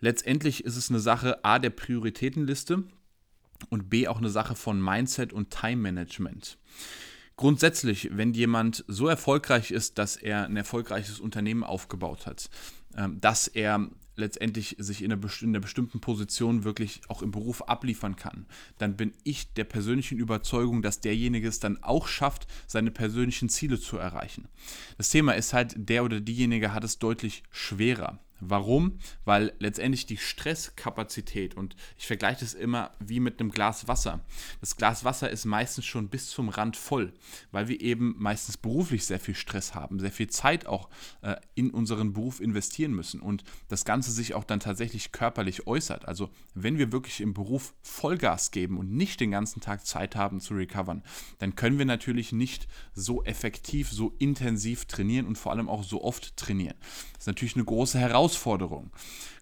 Letztendlich 0.00 0.64
ist 0.64 0.76
es 0.76 0.90
eine 0.90 1.00
Sache 1.00 1.44
A 1.44 1.58
der 1.58 1.70
Prioritätenliste 1.70 2.84
und 3.70 3.90
B 3.90 4.08
auch 4.08 4.18
eine 4.18 4.30
Sache 4.30 4.54
von 4.54 4.82
Mindset 4.82 5.32
und 5.32 5.50
Time-Management. 5.50 6.58
Grundsätzlich, 7.36 8.10
wenn 8.12 8.32
jemand 8.32 8.84
so 8.88 9.06
erfolgreich 9.06 9.70
ist, 9.70 9.98
dass 9.98 10.16
er 10.16 10.46
ein 10.46 10.56
erfolgreiches 10.56 11.20
Unternehmen 11.20 11.62
aufgebaut 11.62 12.26
hat, 12.26 12.50
ähm, 12.96 13.20
dass 13.20 13.46
er 13.46 13.88
letztendlich 14.18 14.76
sich 14.78 15.02
in 15.02 15.12
einer, 15.12 15.22
in 15.40 15.48
einer, 15.48 15.60
bestimmten 15.60 16.00
Position 16.00 16.64
wirklich 16.64 17.00
auch 17.08 17.22
im 17.22 17.30
Beruf 17.30 17.62
abliefern 17.62 18.16
kann, 18.16 18.46
dann 18.78 18.96
bin 18.96 19.12
ich 19.24 19.52
der 19.54 19.64
persönlichen 19.64 20.18
Überzeugung, 20.18 20.82
dass 20.82 21.00
derjenige 21.00 21.48
es 21.48 21.60
dann 21.60 21.82
auch 21.82 22.08
schafft, 22.08 22.46
seine 22.66 22.90
persönlichen 22.90 23.48
Ziele 23.48 23.80
zu 23.80 23.96
erreichen. 23.96 24.48
Das 24.96 25.10
Thema 25.10 25.32
ist 25.32 25.52
halt, 25.52 25.74
der 25.76 26.04
oder 26.04 26.20
diejenige 26.20 26.74
hat 26.74 26.84
es 26.84 26.98
deutlich 26.98 27.42
schwerer. 27.50 28.18
Warum? 28.40 28.98
Weil 29.24 29.52
letztendlich 29.58 30.06
die 30.06 30.16
Stresskapazität, 30.16 31.56
und 31.56 31.74
ich 31.96 32.06
vergleiche 32.06 32.40
das 32.40 32.54
immer 32.54 32.92
wie 33.00 33.20
mit 33.20 33.40
einem 33.40 33.50
Glas 33.50 33.88
Wasser. 33.88 34.20
Das 34.60 34.76
Glas 34.76 35.04
Wasser 35.04 35.30
ist 35.30 35.44
meistens 35.44 35.86
schon 35.86 36.08
bis 36.08 36.30
zum 36.30 36.48
Rand 36.48 36.76
voll, 36.76 37.12
weil 37.50 37.68
wir 37.68 37.80
eben 37.80 38.14
meistens 38.18 38.56
beruflich 38.56 39.04
sehr 39.06 39.20
viel 39.20 39.34
Stress 39.34 39.74
haben, 39.74 39.98
sehr 39.98 40.12
viel 40.12 40.28
Zeit 40.28 40.66
auch 40.66 40.88
äh, 41.22 41.36
in 41.54 41.70
unseren 41.70 42.12
Beruf 42.12 42.40
investieren 42.40 42.92
müssen 42.92 43.20
und 43.20 43.44
das 43.68 43.84
Ganze 43.84 44.12
sich 44.12 44.34
auch 44.34 44.44
dann 44.44 44.60
tatsächlich 44.60 45.12
körperlich 45.12 45.66
äußert. 45.66 46.06
Also 46.06 46.30
wenn 46.54 46.78
wir 46.78 46.92
wirklich 46.92 47.20
im 47.20 47.34
Beruf 47.34 47.74
Vollgas 47.82 48.50
geben 48.50 48.78
und 48.78 48.92
nicht 48.92 49.20
den 49.20 49.30
ganzen 49.30 49.60
Tag 49.60 49.84
Zeit 49.84 50.14
haben 50.14 50.40
zu 50.40 50.54
recovern, 50.54 51.02
dann 51.38 51.56
können 51.56 51.78
wir 51.78 51.86
natürlich 51.86 52.32
nicht 52.32 52.68
so 52.94 53.24
effektiv, 53.24 53.90
so 53.90 54.14
intensiv 54.18 54.84
trainieren 54.84 55.26
und 55.26 55.38
vor 55.38 55.52
allem 55.52 55.68
auch 55.68 55.82
so 55.82 56.02
oft 56.02 56.36
trainieren. 56.36 56.76
Das 57.12 57.22
ist 57.22 57.26
natürlich 57.26 57.56
eine 57.56 57.64
große 57.64 57.98
Herausforderung 57.98 58.27
Herausforderung. 58.28 58.90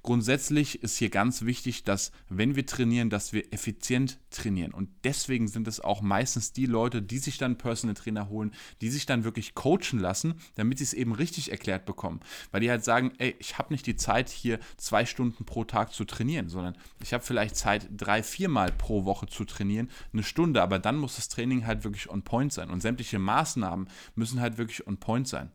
Grundsätzlich 0.05 0.85
ist 0.85 0.97
hier 0.99 1.11
ganz 1.11 1.43
wichtig, 1.43 1.83
dass 1.83 2.12
wenn 2.28 2.55
wir 2.55 2.64
trainieren, 2.64 3.11
dass 3.11 3.33
wir 3.33 3.52
effizient 3.52 4.21
trainieren. 4.31 4.73
Und 4.73 4.88
deswegen 5.02 5.49
sind 5.49 5.66
es 5.66 5.81
auch 5.81 6.00
meistens 6.00 6.52
die 6.52 6.66
Leute, 6.66 7.02
die 7.02 7.19
sich 7.19 7.38
dann 7.38 7.59
Personal 7.59 7.97
Trainer 7.97 8.28
holen, 8.28 8.52
die 8.81 8.88
sich 8.88 9.05
dann 9.05 9.25
wirklich 9.25 9.57
coachen 9.57 9.99
lassen, 9.99 10.35
damit 10.55 10.78
sie 10.78 10.85
es 10.85 10.93
eben 10.95 11.12
richtig 11.12 11.50
erklärt 11.50 11.87
bekommen. 11.87 12.21
Weil 12.52 12.61
die 12.61 12.71
halt 12.71 12.85
sagen, 12.85 13.14
ey, 13.19 13.35
ich 13.40 13.59
habe 13.59 13.75
nicht 13.75 13.87
die 13.87 13.97
Zeit, 13.97 14.28
hier 14.28 14.61
zwei 14.76 15.05
Stunden 15.05 15.45
pro 15.45 15.64
Tag 15.64 15.93
zu 15.93 16.05
trainieren, 16.05 16.49
sondern 16.49 16.78
ich 17.02 17.12
habe 17.12 17.25
vielleicht 17.25 17.57
Zeit, 17.57 17.88
drei, 17.90 18.23
viermal 18.23 18.71
pro 18.71 19.05
Woche 19.05 19.26
zu 19.26 19.45
trainieren, 19.45 19.90
eine 20.12 20.23
Stunde, 20.23 20.62
aber 20.62 20.78
dann 20.78 20.99
muss 20.99 21.16
das 21.16 21.28
Training 21.28 21.66
halt 21.66 21.83
wirklich 21.83 22.09
on 22.09 22.23
point 22.23 22.52
sein. 22.52 22.71
Und 22.71 22.81
sämtliche 22.81 23.19
Maßnahmen 23.19 23.88
müssen 24.14 24.40
halt 24.40 24.57
wirklich 24.57 24.87
on 24.87 24.99
point 24.99 25.26
sein. 25.26 25.50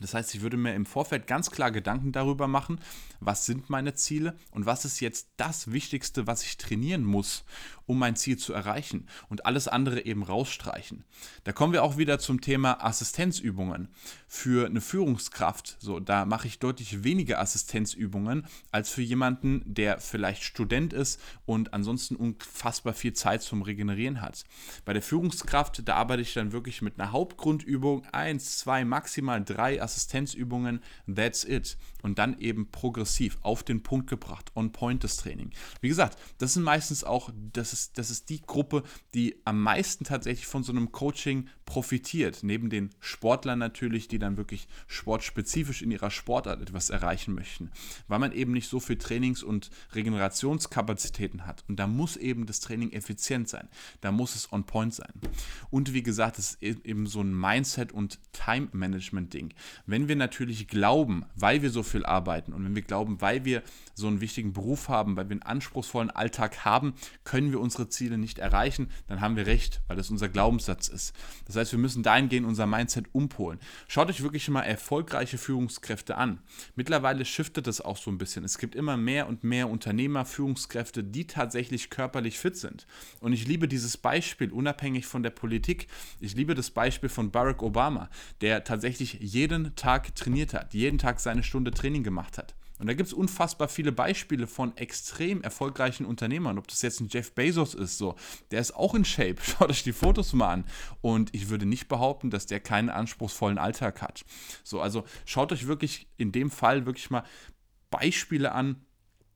Das 0.00 0.14
heißt, 0.14 0.34
ich 0.34 0.42
würde 0.42 0.56
mir 0.56 0.74
im 0.74 0.86
Vorfeld 0.86 1.26
ganz 1.26 1.50
klar 1.50 1.70
Gedanken 1.70 2.12
darüber 2.12 2.48
machen, 2.48 2.80
was 3.20 3.46
sind 3.46 3.70
meine 3.70 3.94
Ziele 3.94 4.36
und 4.50 4.66
was 4.66 4.84
ist 4.84 5.00
jetzt 5.00 5.28
das 5.36 5.72
Wichtigste, 5.72 6.26
was 6.26 6.42
ich 6.42 6.56
trainieren 6.56 7.04
muss, 7.04 7.44
um 7.86 7.98
mein 7.98 8.16
Ziel 8.16 8.36
zu 8.36 8.52
erreichen 8.52 9.08
und 9.28 9.46
alles 9.46 9.68
andere 9.68 10.04
eben 10.04 10.22
rausstreichen. 10.22 11.04
Da 11.44 11.52
kommen 11.52 11.72
wir 11.72 11.82
auch 11.82 11.96
wieder 11.96 12.18
zum 12.18 12.40
Thema 12.40 12.84
Assistenzübungen. 12.84 13.88
Für 14.26 14.66
eine 14.66 14.80
Führungskraft, 14.80 15.76
so 15.78 16.00
da 16.00 16.24
mache 16.24 16.48
ich 16.48 16.58
deutlich 16.58 17.04
weniger 17.04 17.40
Assistenzübungen 17.40 18.46
als 18.70 18.90
für 18.90 19.02
jemanden, 19.02 19.62
der 19.66 20.00
vielleicht 20.00 20.42
Student 20.42 20.92
ist 20.92 21.20
und 21.46 21.72
ansonsten 21.74 22.16
unfassbar 22.16 22.94
viel 22.94 23.12
Zeit 23.12 23.42
zum 23.42 23.62
Regenerieren 23.62 24.20
hat. 24.20 24.44
Bei 24.84 24.92
der 24.92 25.02
Führungskraft, 25.02 25.86
da 25.86 25.96
arbeite 25.96 26.22
ich 26.22 26.34
dann 26.34 26.52
wirklich 26.52 26.82
mit 26.82 26.98
einer 26.98 27.12
Hauptgrundübung, 27.12 28.06
eins, 28.12 28.58
zwei, 28.58 28.84
maximal 28.84 29.44
drei 29.44 29.80
Assistenzübungen, 29.84 30.80
that's 31.12 31.44
it. 31.44 31.76
Und 32.02 32.18
dann 32.18 32.38
eben 32.38 32.70
progressiv 32.70 33.38
auf 33.42 33.62
den 33.62 33.82
Punkt 33.82 34.10
gebracht, 34.10 34.52
on 34.54 34.72
point 34.72 35.04
das 35.04 35.16
Training. 35.16 35.50
Wie 35.80 35.88
gesagt, 35.88 36.18
das 36.38 36.54
sind 36.54 36.62
meistens 36.62 37.04
auch, 37.04 37.30
das 37.52 37.72
ist, 37.72 37.96
das 37.96 38.10
ist 38.10 38.28
die 38.28 38.42
Gruppe, 38.42 38.82
die 39.14 39.36
am 39.44 39.62
meisten 39.62 40.04
tatsächlich 40.04 40.46
von 40.46 40.62
so 40.62 40.72
einem 40.72 40.92
Coaching 40.92 41.48
profitiert. 41.64 42.40
Neben 42.42 42.68
den 42.68 42.90
Sportlern 43.00 43.58
natürlich, 43.58 44.08
die 44.08 44.18
dann 44.18 44.36
wirklich 44.36 44.68
sportspezifisch 44.86 45.82
in 45.82 45.90
ihrer 45.90 46.10
Sportart 46.10 46.60
etwas 46.60 46.90
erreichen 46.90 47.34
möchten. 47.34 47.70
Weil 48.08 48.18
man 48.18 48.32
eben 48.32 48.52
nicht 48.52 48.68
so 48.68 48.80
viel 48.80 48.96
Trainings- 48.96 49.42
und 49.42 49.70
Regenerationskapazitäten 49.94 51.46
hat. 51.46 51.64
Und 51.68 51.76
da 51.76 51.86
muss 51.86 52.16
eben 52.16 52.46
das 52.46 52.60
Training 52.60 52.92
effizient 52.92 53.48
sein. 53.48 53.68
Da 54.00 54.12
muss 54.12 54.34
es 54.34 54.52
on 54.52 54.64
point 54.64 54.94
sein. 54.94 55.12
Und 55.70 55.92
wie 55.94 56.02
gesagt, 56.02 56.38
es 56.38 56.54
ist 56.60 56.84
eben 56.84 57.06
so 57.06 57.20
ein 57.20 57.34
Mindset- 57.34 57.92
und 57.92 58.18
Time-Management-Ding. 58.32 59.54
Wenn 59.86 60.08
wir 60.08 60.16
natürlich 60.16 60.68
glauben, 60.68 61.24
weil 61.36 61.62
wir 61.62 61.70
so 61.70 61.82
viel 61.82 62.04
arbeiten 62.04 62.52
und 62.52 62.64
wenn 62.64 62.74
wir 62.74 62.82
glauben, 62.82 63.20
weil 63.20 63.44
wir 63.44 63.62
so 63.94 64.06
einen 64.06 64.20
wichtigen 64.20 64.52
Beruf 64.52 64.88
haben, 64.88 65.16
weil 65.16 65.28
wir 65.28 65.32
einen 65.32 65.42
anspruchsvollen 65.42 66.10
Alltag 66.10 66.64
haben, 66.64 66.94
können 67.24 67.52
wir 67.52 67.60
unsere 67.60 67.88
Ziele 67.88 68.18
nicht 68.18 68.38
erreichen, 68.38 68.88
dann 69.06 69.20
haben 69.20 69.36
wir 69.36 69.46
recht, 69.46 69.80
weil 69.86 69.96
das 69.96 70.10
unser 70.10 70.28
Glaubenssatz 70.28 70.88
ist. 70.88 71.14
Das 71.46 71.56
heißt, 71.56 71.72
wir 71.72 71.78
müssen 71.78 72.02
dahingehend 72.02 72.46
unser 72.46 72.66
Mindset 72.66 73.06
umpolen. 73.12 73.58
Schaut 73.88 74.08
euch 74.08 74.22
wirklich 74.22 74.48
mal 74.48 74.62
erfolgreiche 74.62 75.38
Führungskräfte 75.38 76.16
an. 76.16 76.40
Mittlerweile 76.74 77.24
shiftet 77.24 77.66
es 77.66 77.80
auch 77.80 77.96
so 77.96 78.10
ein 78.10 78.18
bisschen. 78.18 78.44
Es 78.44 78.58
gibt 78.58 78.74
immer 78.74 78.96
mehr 78.96 79.28
und 79.28 79.44
mehr 79.44 79.68
Unternehmer, 79.68 80.24
Führungskräfte, 80.24 81.04
die 81.04 81.26
tatsächlich 81.26 81.90
körperlich 81.90 82.38
fit 82.38 82.56
sind. 82.56 82.86
Und 83.20 83.32
ich 83.32 83.46
liebe 83.46 83.68
dieses 83.68 83.96
Beispiel, 83.96 84.50
unabhängig 84.50 85.06
von 85.06 85.22
der 85.22 85.30
Politik. 85.30 85.88
Ich 86.20 86.34
liebe 86.34 86.54
das 86.54 86.70
Beispiel 86.70 87.08
von 87.08 87.30
Barack 87.30 87.62
Obama, 87.62 88.08
der 88.40 88.64
tatsächlich 88.64 89.18
jeden 89.20 89.63
Tag 89.72 90.14
trainiert 90.14 90.54
hat, 90.54 90.74
jeden 90.74 90.98
Tag 90.98 91.20
seine 91.20 91.42
Stunde 91.42 91.70
Training 91.70 92.02
gemacht 92.02 92.38
hat. 92.38 92.54
Und 92.80 92.88
da 92.88 92.94
gibt 92.94 93.06
es 93.06 93.12
unfassbar 93.12 93.68
viele 93.68 93.92
Beispiele 93.92 94.46
von 94.46 94.76
extrem 94.76 95.42
erfolgreichen 95.42 96.04
Unternehmern. 96.04 96.58
Ob 96.58 96.66
das 96.66 96.82
jetzt 96.82 97.00
ein 97.00 97.08
Jeff 97.08 97.32
Bezos 97.32 97.72
ist, 97.74 97.98
so, 97.98 98.16
der 98.50 98.60
ist 98.60 98.74
auch 98.74 98.94
in 98.94 99.04
Shape. 99.04 99.36
Schaut 99.40 99.70
euch 99.70 99.84
die 99.84 99.92
Fotos 99.92 100.32
mal 100.32 100.52
an. 100.52 100.64
Und 101.00 101.32
ich 101.34 101.48
würde 101.48 101.66
nicht 101.66 101.88
behaupten, 101.88 102.30
dass 102.30 102.46
der 102.46 102.60
keinen 102.60 102.90
anspruchsvollen 102.90 103.58
Alltag 103.58 104.02
hat. 104.02 104.24
So, 104.64 104.80
also 104.80 105.04
schaut 105.24 105.52
euch 105.52 105.68
wirklich 105.68 106.08
in 106.16 106.32
dem 106.32 106.50
Fall 106.50 106.84
wirklich 106.84 107.10
mal 107.10 107.22
Beispiele 107.90 108.52
an, 108.52 108.84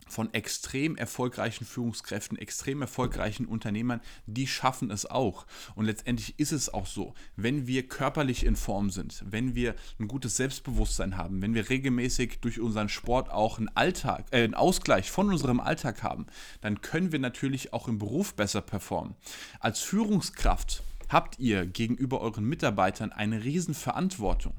von 0.08 0.32
extrem 0.34 0.96
erfolgreichen 0.96 1.64
Führungskräften, 1.64 2.38
extrem 2.38 2.82
erfolgreichen 2.82 3.46
Unternehmern, 3.46 4.00
die 4.26 4.46
schaffen 4.46 4.90
es 4.90 5.06
auch. 5.06 5.46
Und 5.74 5.84
letztendlich 5.84 6.38
ist 6.38 6.52
es 6.52 6.72
auch 6.72 6.86
so, 6.86 7.14
wenn 7.36 7.66
wir 7.66 7.88
körperlich 7.88 8.44
in 8.44 8.56
Form 8.56 8.90
sind, 8.90 9.24
wenn 9.26 9.54
wir 9.54 9.74
ein 9.98 10.08
gutes 10.08 10.36
Selbstbewusstsein 10.36 11.16
haben, 11.16 11.42
wenn 11.42 11.54
wir 11.54 11.68
regelmäßig 11.68 12.40
durch 12.40 12.60
unseren 12.60 12.88
Sport 12.88 13.30
auch 13.30 13.58
einen 13.58 13.68
Alltag, 13.74 14.26
äh, 14.30 14.44
einen 14.44 14.54
Ausgleich 14.54 15.10
von 15.10 15.30
unserem 15.30 15.60
Alltag 15.60 16.02
haben, 16.02 16.26
dann 16.60 16.80
können 16.80 17.12
wir 17.12 17.18
natürlich 17.18 17.72
auch 17.72 17.88
im 17.88 17.98
Beruf 17.98 18.34
besser 18.34 18.60
performen. 18.60 19.14
Als 19.60 19.80
Führungskraft 19.80 20.82
habt 21.08 21.38
ihr 21.38 21.66
gegenüber 21.66 22.20
euren 22.20 22.44
Mitarbeitern 22.44 23.12
eine 23.12 23.44
Riesenverantwortung. 23.44 24.54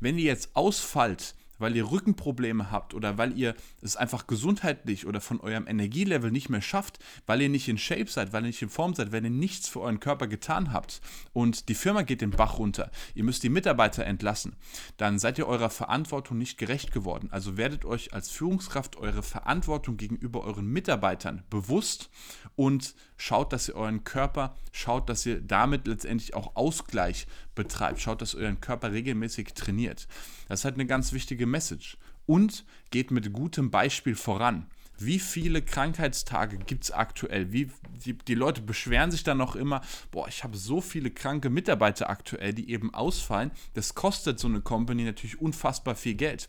Wenn 0.00 0.18
ihr 0.18 0.24
jetzt 0.24 0.54
ausfallt, 0.54 1.34
weil 1.62 1.74
ihr 1.76 1.90
Rückenprobleme 1.90 2.70
habt 2.70 2.92
oder 2.92 3.16
weil 3.16 3.38
ihr 3.38 3.54
es 3.80 3.96
einfach 3.96 4.26
gesundheitlich 4.26 5.06
oder 5.06 5.20
von 5.20 5.40
eurem 5.40 5.66
Energielevel 5.66 6.30
nicht 6.30 6.50
mehr 6.50 6.60
schafft, 6.60 6.98
weil 7.26 7.40
ihr 7.40 7.48
nicht 7.48 7.68
in 7.68 7.78
Shape 7.78 8.08
seid, 8.08 8.32
weil 8.32 8.42
ihr 8.42 8.48
nicht 8.48 8.60
in 8.60 8.68
Form 8.68 8.94
seid, 8.94 9.12
weil 9.12 9.24
ihr 9.24 9.30
nichts 9.30 9.68
für 9.68 9.80
euren 9.80 10.00
Körper 10.00 10.26
getan 10.26 10.72
habt 10.72 11.00
und 11.32 11.68
die 11.68 11.74
Firma 11.74 12.02
geht 12.02 12.20
den 12.20 12.30
Bach 12.30 12.58
runter, 12.58 12.90
ihr 13.14 13.24
müsst 13.24 13.42
die 13.42 13.48
Mitarbeiter 13.48 14.04
entlassen, 14.04 14.56
dann 14.98 15.18
seid 15.18 15.38
ihr 15.38 15.46
eurer 15.46 15.70
Verantwortung 15.70 16.36
nicht 16.36 16.58
gerecht 16.58 16.92
geworden. 16.92 17.28
Also 17.30 17.56
werdet 17.56 17.84
euch 17.84 18.12
als 18.12 18.30
Führungskraft 18.30 18.96
eure 18.96 19.22
Verantwortung 19.22 19.96
gegenüber 19.96 20.44
euren 20.44 20.66
Mitarbeitern 20.66 21.44
bewusst 21.48 22.10
und 22.56 22.94
schaut, 23.16 23.52
dass 23.52 23.68
ihr 23.68 23.76
euren 23.76 24.04
Körper, 24.04 24.56
schaut, 24.72 25.08
dass 25.08 25.26
ihr 25.26 25.40
damit 25.40 25.86
letztendlich 25.86 26.34
auch 26.34 26.56
Ausgleich 26.56 27.26
betreibt, 27.54 28.00
schaut, 28.00 28.22
dass 28.22 28.34
ihr 28.34 28.40
euren 28.40 28.60
Körper 28.60 28.92
regelmäßig 28.92 29.54
trainiert. 29.54 30.06
Das 30.48 30.60
ist 30.60 30.64
halt 30.64 30.74
eine 30.74 30.86
ganz 30.86 31.12
wichtige 31.12 31.46
Message. 31.46 31.98
Und 32.26 32.64
geht 32.90 33.10
mit 33.10 33.32
gutem 33.32 33.70
Beispiel 33.70 34.14
voran. 34.14 34.66
Wie 34.98 35.18
viele 35.18 35.62
Krankheitstage 35.62 36.58
gibt 36.58 36.84
es 36.84 36.90
aktuell? 36.92 37.52
Wie, 37.52 37.70
die, 38.04 38.12
die, 38.16 38.34
Leute 38.34 38.60
beschweren 38.60 39.10
sich 39.10 39.24
dann 39.24 39.38
noch 39.38 39.56
immer, 39.56 39.80
boah, 40.12 40.28
ich 40.28 40.44
habe 40.44 40.56
so 40.56 40.80
viele 40.80 41.10
kranke 41.10 41.50
Mitarbeiter 41.50 42.08
aktuell, 42.08 42.52
die 42.52 42.70
eben 42.70 42.94
ausfallen. 42.94 43.50
Das 43.74 43.94
kostet 43.94 44.38
so 44.38 44.46
eine 44.46 44.60
Company 44.60 45.02
natürlich 45.04 45.40
unfassbar 45.40 45.96
viel 45.96 46.14
Geld. 46.14 46.48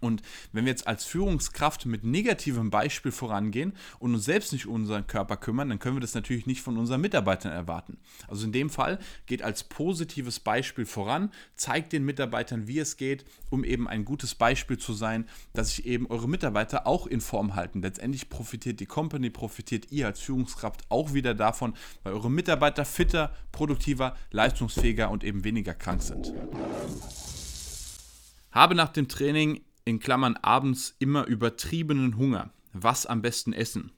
Und 0.00 0.22
wenn 0.52 0.64
wir 0.64 0.70
jetzt 0.70 0.86
als 0.86 1.04
Führungskraft 1.04 1.86
mit 1.86 2.04
negativem 2.04 2.70
Beispiel 2.70 3.12
vorangehen 3.12 3.74
und 3.98 4.14
uns 4.14 4.24
selbst 4.24 4.52
nicht 4.52 4.66
um 4.66 4.74
unseren 4.74 5.06
Körper 5.06 5.36
kümmern, 5.36 5.68
dann 5.68 5.78
können 5.78 5.96
wir 5.96 6.00
das 6.00 6.14
natürlich 6.14 6.46
nicht 6.46 6.62
von 6.62 6.76
unseren 6.76 7.00
Mitarbeitern 7.00 7.52
erwarten. 7.52 7.98
Also 8.28 8.46
in 8.46 8.52
dem 8.52 8.70
Fall 8.70 8.98
geht 9.26 9.42
als 9.42 9.64
positives 9.64 10.40
Beispiel 10.40 10.86
voran, 10.86 11.30
zeigt 11.54 11.92
den 11.92 12.04
Mitarbeitern, 12.04 12.66
wie 12.66 12.78
es 12.78 12.96
geht, 12.96 13.24
um 13.50 13.64
eben 13.64 13.88
ein 13.88 14.04
gutes 14.04 14.34
Beispiel 14.34 14.78
zu 14.78 14.92
sein, 14.92 15.28
dass 15.52 15.68
sich 15.68 15.86
eben 15.86 16.06
eure 16.06 16.28
Mitarbeiter 16.28 16.86
auch 16.86 17.06
in 17.06 17.20
Form 17.20 17.54
halten. 17.54 17.82
Letztendlich 17.82 18.28
profitiert 18.28 18.80
die 18.80 18.86
Company, 18.86 19.30
profitiert 19.30 19.90
ihr 19.92 20.06
als 20.06 20.20
Führungskraft 20.20 20.84
auch 20.88 21.12
wieder 21.12 21.34
davon, 21.34 21.74
weil 22.02 22.14
eure 22.14 22.30
Mitarbeiter 22.30 22.84
fitter, 22.84 23.34
produktiver, 23.52 24.16
leistungsfähiger 24.30 25.10
und 25.10 25.24
eben 25.24 25.44
weniger 25.44 25.74
krank 25.74 26.02
sind. 26.02 26.32
Habe 28.50 28.74
nach 28.74 28.88
dem 28.88 29.06
Training 29.06 29.60
in 29.90 30.00
Klammern 30.00 30.36
abends 30.36 30.94
immer 30.98 31.26
übertriebenen 31.26 32.16
Hunger. 32.16 32.50
Was 32.72 33.04
am 33.06 33.20
besten 33.20 33.52
essen? 33.52 33.92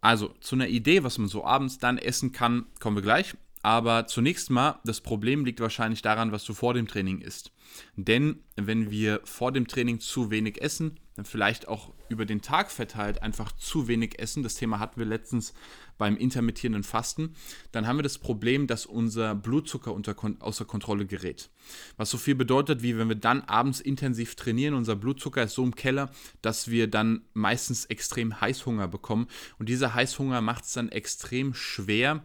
Also 0.00 0.28
zu 0.40 0.54
einer 0.54 0.68
Idee, 0.68 1.02
was 1.02 1.18
man 1.18 1.28
so 1.28 1.44
abends 1.44 1.78
dann 1.78 1.98
essen 1.98 2.32
kann, 2.32 2.66
kommen 2.78 2.96
wir 2.96 3.02
gleich. 3.02 3.34
Aber 3.62 4.06
zunächst 4.06 4.50
mal, 4.50 4.78
das 4.84 5.00
Problem 5.00 5.44
liegt 5.44 5.60
wahrscheinlich 5.60 6.02
daran, 6.02 6.32
was 6.32 6.44
du 6.44 6.54
vor 6.54 6.74
dem 6.74 6.86
Training 6.86 7.20
isst. 7.20 7.52
Denn 7.96 8.40
wenn 8.56 8.90
wir 8.90 9.20
vor 9.24 9.52
dem 9.52 9.66
Training 9.66 10.00
zu 10.00 10.30
wenig 10.30 10.62
essen, 10.62 10.98
dann 11.16 11.24
vielleicht 11.24 11.66
auch 11.66 11.92
über 12.08 12.24
den 12.24 12.42
Tag 12.42 12.70
verteilt 12.70 13.22
einfach 13.22 13.50
zu 13.52 13.88
wenig 13.88 14.20
essen, 14.20 14.44
das 14.44 14.54
Thema 14.54 14.78
hatten 14.78 15.00
wir 15.00 15.06
letztens 15.06 15.52
beim 15.98 16.16
intermittierenden 16.16 16.84
Fasten, 16.84 17.34
dann 17.72 17.86
haben 17.86 17.98
wir 17.98 18.04
das 18.04 18.18
Problem, 18.18 18.68
dass 18.68 18.86
unser 18.86 19.34
Blutzucker 19.34 19.92
unter, 19.92 20.14
außer 20.38 20.64
Kontrolle 20.64 21.06
gerät. 21.06 21.50
Was 21.96 22.10
so 22.10 22.18
viel 22.18 22.36
bedeutet, 22.36 22.82
wie 22.82 22.96
wenn 22.96 23.08
wir 23.08 23.16
dann 23.16 23.42
abends 23.42 23.80
intensiv 23.80 24.36
trainieren, 24.36 24.74
unser 24.74 24.94
Blutzucker 24.94 25.42
ist 25.42 25.54
so 25.54 25.64
im 25.64 25.74
Keller, 25.74 26.10
dass 26.40 26.68
wir 26.70 26.86
dann 26.86 27.22
meistens 27.34 27.84
extrem 27.86 28.40
Heißhunger 28.40 28.86
bekommen. 28.86 29.26
Und 29.58 29.68
dieser 29.68 29.94
Heißhunger 29.94 30.40
macht 30.40 30.64
es 30.64 30.72
dann 30.72 30.88
extrem 30.88 31.52
schwer, 31.52 32.24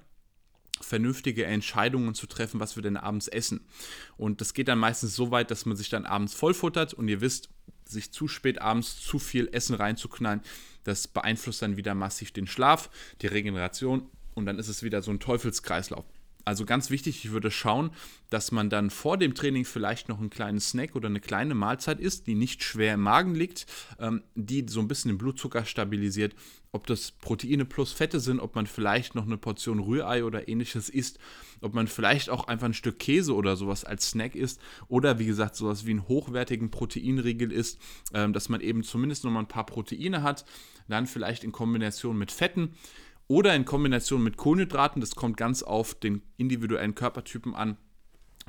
vernünftige 0.83 1.45
Entscheidungen 1.45 2.13
zu 2.13 2.27
treffen, 2.27 2.59
was 2.59 2.75
wir 2.75 2.83
denn 2.83 2.97
abends 2.97 3.27
essen. 3.27 3.61
Und 4.17 4.41
das 4.41 4.53
geht 4.53 4.67
dann 4.67 4.79
meistens 4.79 5.15
so 5.15 5.31
weit, 5.31 5.51
dass 5.51 5.65
man 5.65 5.77
sich 5.77 5.89
dann 5.89 6.05
abends 6.05 6.33
vollfuttert 6.33 6.93
und 6.93 7.07
ihr 7.07 7.21
wisst, 7.21 7.49
sich 7.85 8.11
zu 8.11 8.27
spät 8.27 8.61
abends 8.61 8.99
zu 9.01 9.19
viel 9.19 9.49
Essen 9.51 9.75
reinzuknallen, 9.75 10.41
das 10.83 11.07
beeinflusst 11.07 11.61
dann 11.61 11.77
wieder 11.77 11.95
massiv 11.95 12.31
den 12.31 12.47
Schlaf, 12.47 12.89
die 13.21 13.27
Regeneration 13.27 14.09
und 14.33 14.45
dann 14.45 14.59
ist 14.59 14.67
es 14.67 14.83
wieder 14.83 15.01
so 15.01 15.11
ein 15.11 15.19
Teufelskreislauf. 15.19 16.05
Also 16.45 16.65
ganz 16.65 16.89
wichtig, 16.89 17.23
ich 17.23 17.31
würde 17.31 17.51
schauen, 17.51 17.91
dass 18.29 18.51
man 18.51 18.69
dann 18.69 18.89
vor 18.89 19.17
dem 19.17 19.33
Training 19.33 19.63
vielleicht 19.63 20.09
noch 20.09 20.19
einen 20.19 20.29
kleinen 20.29 20.59
Snack 20.59 20.95
oder 20.95 21.07
eine 21.07 21.21
kleine 21.21 21.55
Mahlzeit 21.55 21.99
isst, 21.99 22.27
die 22.27 22.35
nicht 22.35 22.63
schwer 22.63 22.95
im 22.95 23.01
Magen 23.01 23.33
liegt, 23.33 23.65
ähm, 23.99 24.23
die 24.35 24.65
so 24.67 24.81
ein 24.81 24.87
bisschen 24.87 25.09
den 25.09 25.17
Blutzucker 25.17 25.63
stabilisiert. 25.65 26.35
Ob 26.73 26.87
das 26.87 27.11
Proteine 27.11 27.65
plus 27.65 27.93
Fette 27.93 28.19
sind, 28.19 28.39
ob 28.39 28.55
man 28.55 28.65
vielleicht 28.65 29.15
noch 29.15 29.25
eine 29.25 29.37
Portion 29.37 29.79
Rührei 29.79 30.25
oder 30.25 30.49
ähnliches 30.49 30.89
isst, 30.89 31.19
ob 31.61 31.73
man 31.75 31.87
vielleicht 31.87 32.29
auch 32.29 32.47
einfach 32.47 32.65
ein 32.65 32.73
Stück 32.73 32.99
Käse 32.99 33.35
oder 33.35 33.55
sowas 33.55 33.85
als 33.85 34.09
Snack 34.09 34.35
isst 34.35 34.59
oder 34.87 35.19
wie 35.19 35.27
gesagt 35.27 35.55
sowas 35.55 35.85
wie 35.85 35.91
einen 35.91 36.07
hochwertigen 36.07 36.71
Proteinriegel 36.71 37.51
isst, 37.51 37.79
ähm, 38.13 38.33
dass 38.33 38.49
man 38.49 38.59
eben 38.59 38.83
zumindest 38.83 39.23
noch 39.23 39.31
mal 39.31 39.41
ein 39.41 39.47
paar 39.47 39.65
Proteine 39.65 40.23
hat, 40.23 40.45
dann 40.89 41.07
vielleicht 41.07 41.43
in 41.43 41.51
Kombination 41.53 42.17
mit 42.17 42.31
Fetten 42.31 42.73
oder 43.33 43.55
in 43.55 43.65
Kombination 43.65 44.21
mit 44.21 44.37
Kohlenhydraten. 44.37 45.01
Das 45.01 45.15
kommt 45.15 45.37
ganz 45.37 45.63
auf 45.63 45.95
den 45.95 46.21
individuellen 46.37 46.93
Körpertypen 46.93 47.55
an. 47.55 47.77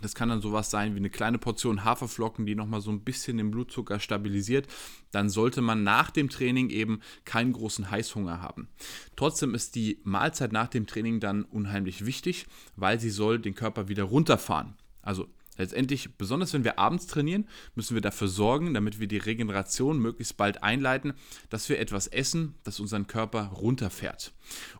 Das 0.02 0.14
kann 0.14 0.28
dann 0.28 0.42
sowas 0.42 0.70
sein 0.70 0.92
wie 0.92 0.98
eine 0.98 1.08
kleine 1.08 1.38
Portion 1.38 1.84
Haferflocken, 1.84 2.44
die 2.44 2.54
nochmal 2.54 2.82
so 2.82 2.90
ein 2.90 3.00
bisschen 3.00 3.38
den 3.38 3.50
Blutzucker 3.50 3.98
stabilisiert. 3.98 4.66
Dann 5.10 5.30
sollte 5.30 5.62
man 5.62 5.84
nach 5.84 6.10
dem 6.10 6.28
Training 6.28 6.68
eben 6.68 7.00
keinen 7.24 7.54
großen 7.54 7.90
Heißhunger 7.90 8.42
haben. 8.42 8.68
Trotzdem 9.16 9.54
ist 9.54 9.74
die 9.74 10.00
Mahlzeit 10.04 10.52
nach 10.52 10.68
dem 10.68 10.86
Training 10.86 11.18
dann 11.18 11.44
unheimlich 11.44 12.04
wichtig, 12.04 12.44
weil 12.76 13.00
sie 13.00 13.10
soll 13.10 13.38
den 13.38 13.54
Körper 13.54 13.88
wieder 13.88 14.04
runterfahren. 14.04 14.74
Also 15.00 15.28
Letztendlich, 15.56 16.16
besonders 16.16 16.52
wenn 16.52 16.64
wir 16.64 16.78
abends 16.78 17.06
trainieren, 17.06 17.48
müssen 17.74 17.94
wir 17.94 18.00
dafür 18.00 18.28
sorgen, 18.28 18.74
damit 18.74 18.98
wir 19.00 19.06
die 19.06 19.18
Regeneration 19.18 19.98
möglichst 19.98 20.36
bald 20.36 20.62
einleiten, 20.62 21.14
dass 21.50 21.68
wir 21.68 21.78
etwas 21.78 22.06
essen, 22.06 22.54
das 22.64 22.80
unseren 22.80 23.06
Körper 23.06 23.46
runterfährt. 23.46 24.32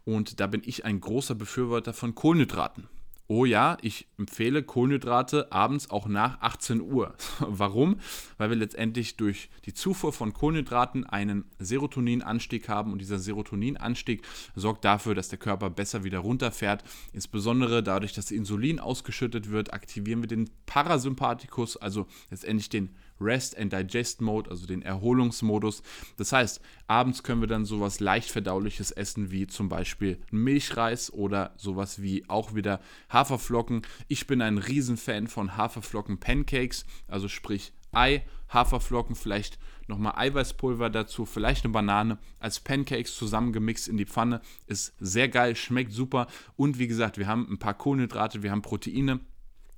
Und 0.05 0.41
da 0.41 0.47
bin 0.47 0.63
ich 0.65 0.85
ein 0.85 1.01
großer 1.01 1.35
Befürworter 1.35 1.93
von 1.93 2.15
Kohlenhydraten. 2.15 2.89
Oh 3.27 3.47
ja, 3.47 3.79
ich 3.81 4.07
empfehle 4.19 4.63
Kohlenhydrate 4.63 5.51
abends 5.51 5.89
auch 5.89 6.07
nach 6.07 6.43
18 6.43 6.83
Uhr. 6.83 7.15
Warum? 7.39 7.99
Weil 8.37 8.51
wir 8.51 8.57
letztendlich 8.57 9.17
durch 9.17 9.49
die 9.65 9.73
Zufuhr 9.73 10.13
von 10.13 10.35
Kohlenhydraten 10.35 11.05
einen 11.05 11.47
Serotoninanstieg 11.59 12.69
haben 12.69 12.93
und 12.93 12.99
dieser 13.01 13.19
Serotoninanstieg 13.19 14.23
sorgt 14.55 14.85
dafür, 14.85 15.15
dass 15.15 15.31
der 15.31 15.39
Körper 15.39 15.71
besser 15.71 16.05
wieder 16.05 16.19
runterfährt. 16.19 16.85
Insbesondere 17.15 17.83
dadurch, 17.83 18.13
dass 18.13 18.31
Insulin 18.31 18.79
ausgeschüttet 18.79 19.51
wird, 19.51 19.73
aktivieren 19.73 20.21
wir 20.21 20.29
den 20.29 20.51
Parasympathikus, 20.67 21.79
also 21.79 22.07
letztendlich 22.31 22.69
den 22.69 22.95
Rest 23.20 23.57
and 23.57 23.72
Digest 23.72 24.20
Mode, 24.20 24.50
also 24.50 24.66
den 24.66 24.83
Erholungsmodus. 24.83 25.83
Das 26.16 26.33
heißt, 26.33 26.61
abends 26.87 27.22
können 27.22 27.40
wir 27.40 27.48
dann 27.48 27.64
sowas 27.64 28.00
leicht 28.00 28.31
verdauliches 28.31 28.90
essen 28.90 29.31
wie 29.31 29.46
zum 29.46 29.68
Beispiel 29.68 30.18
Milchreis 30.31 31.12
oder 31.12 31.53
sowas 31.57 32.03
wie 32.03 32.29
auch 32.29 32.55
wieder 32.55 32.81
Haferflocken. 33.11 33.83
Ich 34.09 34.27
bin 34.27 34.42
ein 34.42 34.59
Riesenfan 34.59 35.27
von 35.27 35.57
Haferflocken 35.57 36.18
Pancakes, 36.18 36.85
also 37.09 37.29
sprich 37.29 37.72
Ei, 37.92 38.22
Haferflocken, 38.48 39.14
vielleicht 39.14 39.59
nochmal 39.87 40.14
Eiweißpulver 40.16 40.90
dazu, 40.90 41.27
vielleicht 41.27 41.64
eine 41.64 41.72
Banane 41.72 42.18
als 42.38 42.61
Pancakes 42.61 43.14
zusammengemixt 43.16 43.88
in 43.88 43.96
die 43.96 44.07
Pfanne. 44.07 44.40
Ist 44.66 44.94
sehr 44.98 45.29
geil, 45.29 45.57
schmeckt 45.57 45.92
super. 45.92 46.27
Und 46.57 46.79
wie 46.79 46.88
gesagt, 46.88 47.18
wir 47.18 47.27
haben 47.27 47.46
ein 47.50 47.59
paar 47.59 47.74
Kohlenhydrate, 47.74 48.42
wir 48.42 48.50
haben 48.50 48.62
Proteine. 48.62 49.20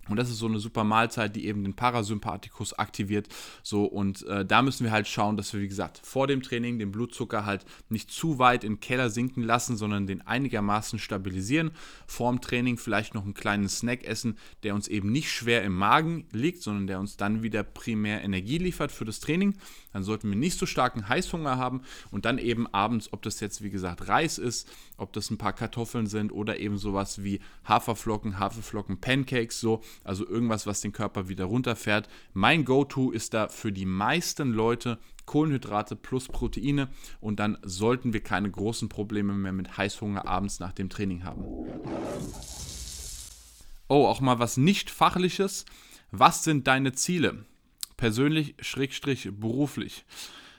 Und 0.08 0.16
das 0.16 0.30
ist 0.30 0.38
so 0.38 0.46
eine 0.46 0.58
super 0.58 0.84
Mahlzeit, 0.84 1.34
die 1.36 1.46
eben 1.46 1.62
den 1.64 1.74
Parasympathikus 1.74 2.72
aktiviert. 2.74 3.28
So, 3.62 3.84
und 3.84 4.26
äh, 4.26 4.44
da 4.44 4.62
müssen 4.62 4.84
wir 4.84 4.92
halt 4.92 5.08
schauen, 5.08 5.36
dass 5.36 5.52
wir, 5.52 5.60
wie 5.60 5.68
gesagt, 5.68 6.00
vor 6.02 6.26
dem 6.26 6.42
Training 6.42 6.78
den 6.78 6.92
Blutzucker 6.92 7.44
halt 7.44 7.64
nicht 7.88 8.10
zu 8.10 8.38
weit 8.38 8.64
in 8.64 8.74
den 8.74 8.80
Keller 8.80 9.10
sinken 9.10 9.42
lassen, 9.42 9.76
sondern 9.76 10.06
den 10.06 10.26
einigermaßen 10.26 10.98
stabilisieren. 10.98 11.70
Vor 12.06 12.30
dem 12.30 12.40
Training 12.40 12.78
vielleicht 12.78 13.14
noch 13.14 13.24
einen 13.24 13.34
kleinen 13.34 13.68
Snack 13.68 14.04
essen, 14.04 14.38
der 14.62 14.74
uns 14.74 14.88
eben 14.88 15.10
nicht 15.10 15.30
schwer 15.30 15.62
im 15.62 15.74
Magen 15.74 16.26
liegt, 16.32 16.62
sondern 16.62 16.86
der 16.86 17.00
uns 17.00 17.16
dann 17.16 17.42
wieder 17.42 17.62
primär 17.62 18.22
Energie 18.22 18.58
liefert 18.58 18.92
für 18.92 19.04
das 19.04 19.20
Training. 19.20 19.54
Dann 19.96 20.04
sollten 20.04 20.28
wir 20.28 20.36
nicht 20.36 20.58
so 20.58 20.66
starken 20.66 21.08
Heißhunger 21.08 21.56
haben 21.56 21.80
und 22.10 22.26
dann 22.26 22.36
eben 22.36 22.66
abends, 22.66 23.14
ob 23.14 23.22
das 23.22 23.40
jetzt, 23.40 23.62
wie 23.62 23.70
gesagt, 23.70 24.08
Reis 24.08 24.36
ist, 24.36 24.68
ob 24.98 25.14
das 25.14 25.30
ein 25.30 25.38
paar 25.38 25.54
Kartoffeln 25.54 26.06
sind 26.06 26.32
oder 26.32 26.60
eben 26.60 26.76
sowas 26.76 27.24
wie 27.24 27.40
Haferflocken, 27.64 28.38
Haferflocken, 28.38 29.00
Pancakes, 29.00 29.58
so 29.58 29.80
also 30.04 30.28
irgendwas, 30.28 30.66
was 30.66 30.82
den 30.82 30.92
Körper 30.92 31.30
wieder 31.30 31.46
runterfährt. 31.46 32.10
Mein 32.34 32.66
Go-To 32.66 33.10
ist 33.10 33.32
da 33.32 33.48
für 33.48 33.72
die 33.72 33.86
meisten 33.86 34.52
Leute 34.52 34.98
Kohlenhydrate 35.24 35.96
plus 35.96 36.28
Proteine 36.28 36.88
und 37.22 37.40
dann 37.40 37.56
sollten 37.62 38.12
wir 38.12 38.20
keine 38.20 38.50
großen 38.50 38.90
Probleme 38.90 39.32
mehr 39.32 39.52
mit 39.52 39.78
Heißhunger 39.78 40.28
abends 40.28 40.60
nach 40.60 40.72
dem 40.72 40.90
Training 40.90 41.24
haben. 41.24 41.42
Oh, 43.88 44.04
auch 44.04 44.20
mal 44.20 44.38
was 44.38 44.58
nicht 44.58 44.90
fachliches. 44.90 45.64
Was 46.10 46.44
sind 46.44 46.66
deine 46.66 46.92
Ziele? 46.92 47.46
Persönlich, 47.96 48.54
schrägstrich, 48.60 49.30
beruflich. 49.32 50.04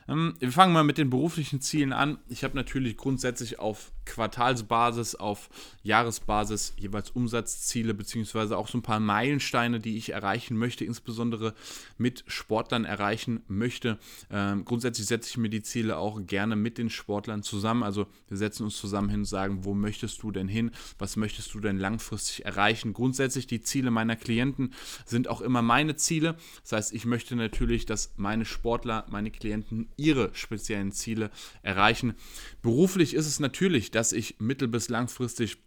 Ähm, 0.08 0.36
wir 0.40 0.52
fangen 0.52 0.74
mal 0.74 0.84
mit 0.84 0.98
den 0.98 1.10
beruflichen 1.10 1.62
Zielen 1.62 1.94
an. 1.94 2.20
Ich 2.30 2.44
habe 2.44 2.56
natürlich 2.56 2.98
grundsätzlich 2.98 3.60
auf 3.60 3.92
Quartalsbasis, 4.08 5.16
auf 5.16 5.50
Jahresbasis 5.84 6.74
jeweils 6.78 7.12
Umsatzziele 7.12 7.94
beziehungsweise 7.94 8.58
auch 8.58 8.68
so 8.68 8.78
ein 8.78 8.82
paar 8.82 9.00
Meilensteine, 9.00 9.80
die 9.80 9.98
ich 9.98 10.14
erreichen 10.14 10.58
möchte, 10.58 10.86
insbesondere 10.86 11.54
mit 11.98 12.24
Sportlern 12.28 12.86
erreichen 12.86 13.42
möchte. 13.48 13.98
Ähm, 14.32 14.66
grundsätzlich 14.66 15.08
setze 15.08 15.30
ich 15.30 15.38
mir 15.38 15.50
die 15.50 15.62
Ziele 15.62 15.98
auch 15.98 16.20
gerne 16.26 16.56
mit 16.56 16.78
den 16.78 16.90
Sportlern 16.90 17.44
zusammen. 17.44 17.84
Also 17.84 18.08
wir 18.28 18.38
setzen 18.38 18.64
uns 18.64 18.78
zusammen 18.78 19.10
hin 19.10 19.20
und 19.20 19.26
sagen, 19.26 19.66
wo 19.66 19.74
möchtest 19.74 20.24
du 20.24 20.32
denn 20.32 20.48
hin? 20.48 20.72
Was 20.98 21.16
möchtest 21.16 21.54
du 21.54 21.60
denn 21.60 21.78
langfristig 21.78 22.46
erreichen? 22.46 22.94
Grundsätzlich 22.94 23.48
die 23.48 23.62
Ziele 23.62 23.92
meiner 23.92 24.16
Klienten 24.16 24.74
sind 25.06 25.28
auch 25.28 25.42
immer 25.42 25.62
meine 25.62 25.96
Ziele. 25.96 26.36
Das 26.64 26.72
heißt, 26.72 26.94
ich 26.94 27.06
möchte 27.06 27.36
natürlich, 27.36 27.86
dass 27.86 28.14
meine 28.18 28.46
Sportler, 28.46 29.06
meine 29.10 29.32
Klienten 29.32 29.90
ihre 29.98 30.34
speziellen 30.34 30.92
Ziele 30.92 31.32
erreichen. 31.62 32.16
Beruflich 32.62 33.14
ist 33.14 33.28
es 33.28 33.40
natürlich, 33.40 33.92
dass 33.98 34.14
ich 34.14 34.40
mittel- 34.40 34.68
bis 34.68 34.90
langfristig 34.90 35.58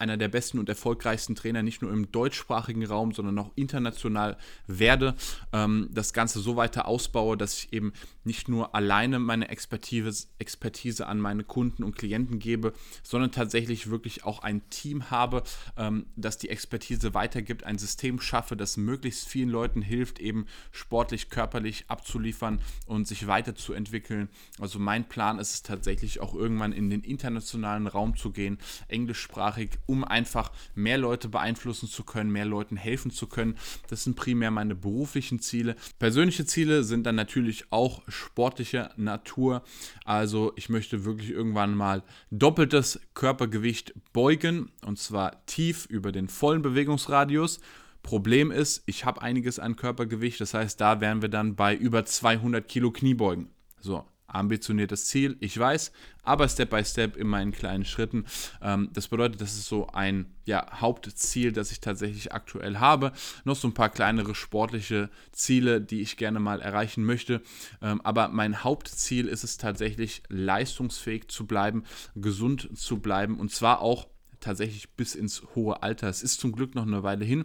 einer 0.00 0.16
der 0.16 0.28
besten 0.28 0.58
und 0.58 0.68
erfolgreichsten 0.68 1.34
Trainer, 1.34 1.62
nicht 1.62 1.82
nur 1.82 1.92
im 1.92 2.10
deutschsprachigen 2.10 2.84
Raum, 2.84 3.12
sondern 3.12 3.38
auch 3.38 3.50
international 3.54 4.36
werde, 4.66 5.14
ähm, 5.52 5.88
das 5.92 6.12
Ganze 6.12 6.40
so 6.40 6.56
weiter 6.56 6.86
ausbaue, 6.86 7.36
dass 7.36 7.58
ich 7.58 7.72
eben 7.72 7.92
nicht 8.24 8.48
nur 8.48 8.74
alleine 8.74 9.18
meine 9.18 9.48
Expertise, 9.48 10.28
Expertise 10.38 11.06
an 11.06 11.18
meine 11.18 11.44
Kunden 11.44 11.84
und 11.84 11.96
Klienten 11.96 12.38
gebe, 12.38 12.72
sondern 13.02 13.32
tatsächlich 13.32 13.90
wirklich 13.90 14.24
auch 14.24 14.40
ein 14.40 14.68
Team 14.70 15.10
habe, 15.10 15.42
ähm, 15.76 16.06
das 16.16 16.38
die 16.38 16.48
Expertise 16.48 17.14
weitergibt, 17.14 17.64
ein 17.64 17.78
System 17.78 18.20
schaffe, 18.20 18.56
das 18.56 18.76
möglichst 18.76 19.28
vielen 19.28 19.48
Leuten 19.48 19.82
hilft, 19.82 20.18
eben 20.18 20.46
sportlich, 20.70 21.30
körperlich 21.30 21.84
abzuliefern 21.88 22.60
und 22.86 23.06
sich 23.06 23.26
weiterzuentwickeln. 23.26 24.28
Also 24.58 24.78
mein 24.78 25.08
Plan 25.08 25.38
ist 25.38 25.54
es 25.54 25.62
tatsächlich 25.62 26.20
auch 26.20 26.34
irgendwann 26.34 26.72
in 26.72 26.90
den 26.90 27.02
internationalen 27.02 27.86
Raum 27.86 28.16
zu 28.16 28.30
gehen, 28.32 28.58
englischsprachig 28.88 29.70
um 29.90 30.04
einfach 30.04 30.52
mehr 30.76 30.98
Leute 30.98 31.28
beeinflussen 31.28 31.88
zu 31.88 32.04
können, 32.04 32.30
mehr 32.30 32.44
Leuten 32.44 32.76
helfen 32.76 33.10
zu 33.10 33.26
können. 33.26 33.56
Das 33.88 34.04
sind 34.04 34.14
primär 34.14 34.52
meine 34.52 34.76
beruflichen 34.76 35.40
Ziele. 35.40 35.74
Persönliche 35.98 36.46
Ziele 36.46 36.84
sind 36.84 37.04
dann 37.04 37.16
natürlich 37.16 37.64
auch 37.70 38.02
sportlicher 38.06 38.92
Natur. 38.96 39.62
Also 40.04 40.52
ich 40.54 40.68
möchte 40.68 41.04
wirklich 41.04 41.30
irgendwann 41.30 41.74
mal 41.74 42.04
doppeltes 42.30 43.00
Körpergewicht 43.14 43.94
beugen 44.12 44.70
und 44.86 44.98
zwar 44.98 45.44
tief 45.46 45.86
über 45.86 46.12
den 46.12 46.28
vollen 46.28 46.62
Bewegungsradius. 46.62 47.60
Problem 48.02 48.50
ist, 48.50 48.82
ich 48.86 49.04
habe 49.04 49.20
einiges 49.20 49.58
an 49.58 49.76
Körpergewicht, 49.76 50.40
das 50.40 50.54
heißt, 50.54 50.80
da 50.80 51.00
wären 51.00 51.20
wir 51.20 51.28
dann 51.28 51.56
bei 51.56 51.74
über 51.74 52.04
200 52.04 52.66
Kilo 52.66 52.92
Kniebeugen. 52.92 53.50
So, 53.80 54.04
ambitioniertes 54.34 55.06
Ziel, 55.06 55.36
ich 55.40 55.58
weiß, 55.58 55.92
aber 56.22 56.48
Step 56.48 56.70
by 56.70 56.84
Step 56.84 57.16
immer 57.16 57.40
in 57.40 57.52
kleinen 57.52 57.84
Schritten. 57.84 58.26
Ähm, 58.62 58.90
das 58.92 59.08
bedeutet, 59.08 59.40
das 59.40 59.54
ist 59.54 59.66
so 59.66 59.88
ein 59.88 60.26
ja, 60.44 60.66
Hauptziel, 60.80 61.52
das 61.52 61.72
ich 61.72 61.80
tatsächlich 61.80 62.32
aktuell 62.32 62.78
habe. 62.78 63.12
Noch 63.44 63.56
so 63.56 63.68
ein 63.68 63.74
paar 63.74 63.90
kleinere 63.90 64.34
sportliche 64.34 65.10
Ziele, 65.32 65.80
die 65.80 66.00
ich 66.00 66.16
gerne 66.16 66.40
mal 66.40 66.60
erreichen 66.60 67.04
möchte. 67.04 67.42
Ähm, 67.82 68.00
aber 68.02 68.28
mein 68.28 68.64
Hauptziel 68.64 69.28
ist 69.28 69.44
es 69.44 69.56
tatsächlich, 69.56 70.22
leistungsfähig 70.28 71.28
zu 71.28 71.46
bleiben, 71.46 71.84
gesund 72.14 72.68
zu 72.78 72.98
bleiben 72.98 73.38
und 73.38 73.50
zwar 73.52 73.80
auch 73.80 74.08
tatsächlich 74.40 74.90
bis 74.90 75.14
ins 75.14 75.42
hohe 75.54 75.82
Alter. 75.82 76.08
Es 76.08 76.22
ist 76.22 76.40
zum 76.40 76.52
Glück 76.52 76.74
noch 76.74 76.86
eine 76.86 77.02
Weile 77.02 77.24
hin, 77.24 77.44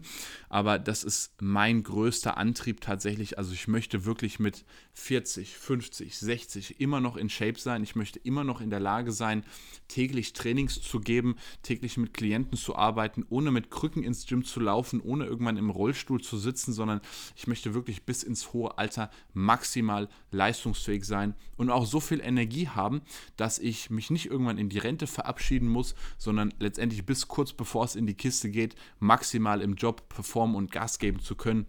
aber 0.50 0.80
das 0.80 1.04
ist 1.04 1.34
mein 1.42 1.84
größter 1.84 2.38
Antrieb 2.38 2.82
tatsächlich. 2.82 3.38
Also 3.38 3.54
ich 3.54 3.68
möchte 3.68 4.06
wirklich 4.06 4.40
mit 4.40 4.66
40, 4.94 5.56
50, 5.58 6.18
60 6.18 6.80
immer 6.80 7.02
noch 7.02 7.18
in 7.18 7.30
Shape 7.30 7.60
sein. 7.60 7.84
Ich 7.84 7.96
möchte 7.96 8.20
immer 8.20 8.44
noch 8.44 8.62
in 8.62 8.70
der 8.70 8.80
Lage 8.80 9.12
sein, 9.12 9.44
täglich 9.88 10.34
Trainings 10.34 10.82
zu 10.82 11.00
geben, 11.00 11.36
täglich 11.64 11.98
mit 11.98 12.14
Klienten 12.14 12.58
zu 12.58 12.76
arbeiten, 12.76 13.26
ohne 13.30 13.52
mit 13.52 13.70
Krücken 13.70 14.04
ins 14.04 14.26
Gym 14.26 14.44
zu 14.44 14.60
laufen, 14.60 15.02
ohne 15.02 15.26
irgendwann 15.26 15.58
im 15.58 15.70
Rollstuhl 15.70 16.22
zu 16.22 16.38
sitzen, 16.38 16.74
sondern 16.74 17.02
ich 17.36 17.48
möchte 17.48 17.74
wirklich 17.74 18.04
bis 18.04 18.24
ins 18.24 18.54
hohe 18.54 18.78
Alter 18.78 19.10
maximal 19.34 20.08
leistungsfähig 20.32 21.06
sein 21.06 21.36
und 21.58 21.70
auch 21.70 21.86
so 21.86 22.00
viel 22.00 22.22
Energie 22.22 22.70
haben, 22.70 23.02
dass 23.38 23.60
ich 23.60 23.90
mich 23.90 24.10
nicht 24.10 24.28
irgendwann 24.28 24.58
in 24.58 24.70
die 24.70 24.80
Rente 24.80 25.08
verabschieden 25.08 25.68
muss, 25.68 25.96
sondern 26.18 26.54
letztendlich 26.60 26.85
letztendlich 26.86 27.06
bis 27.06 27.28
kurz 27.28 27.52
bevor 27.52 27.86
es 27.86 27.96
in 27.96 28.06
die 28.06 28.14
Kiste 28.14 28.50
geht, 28.52 28.76
maximal 29.00 29.62
im 29.62 29.74
Job 29.74 30.08
performen 30.08 30.56
und 30.56 30.72
Gas 30.72 31.00
geben 31.00 31.20
zu 31.20 31.36
können. 31.36 31.66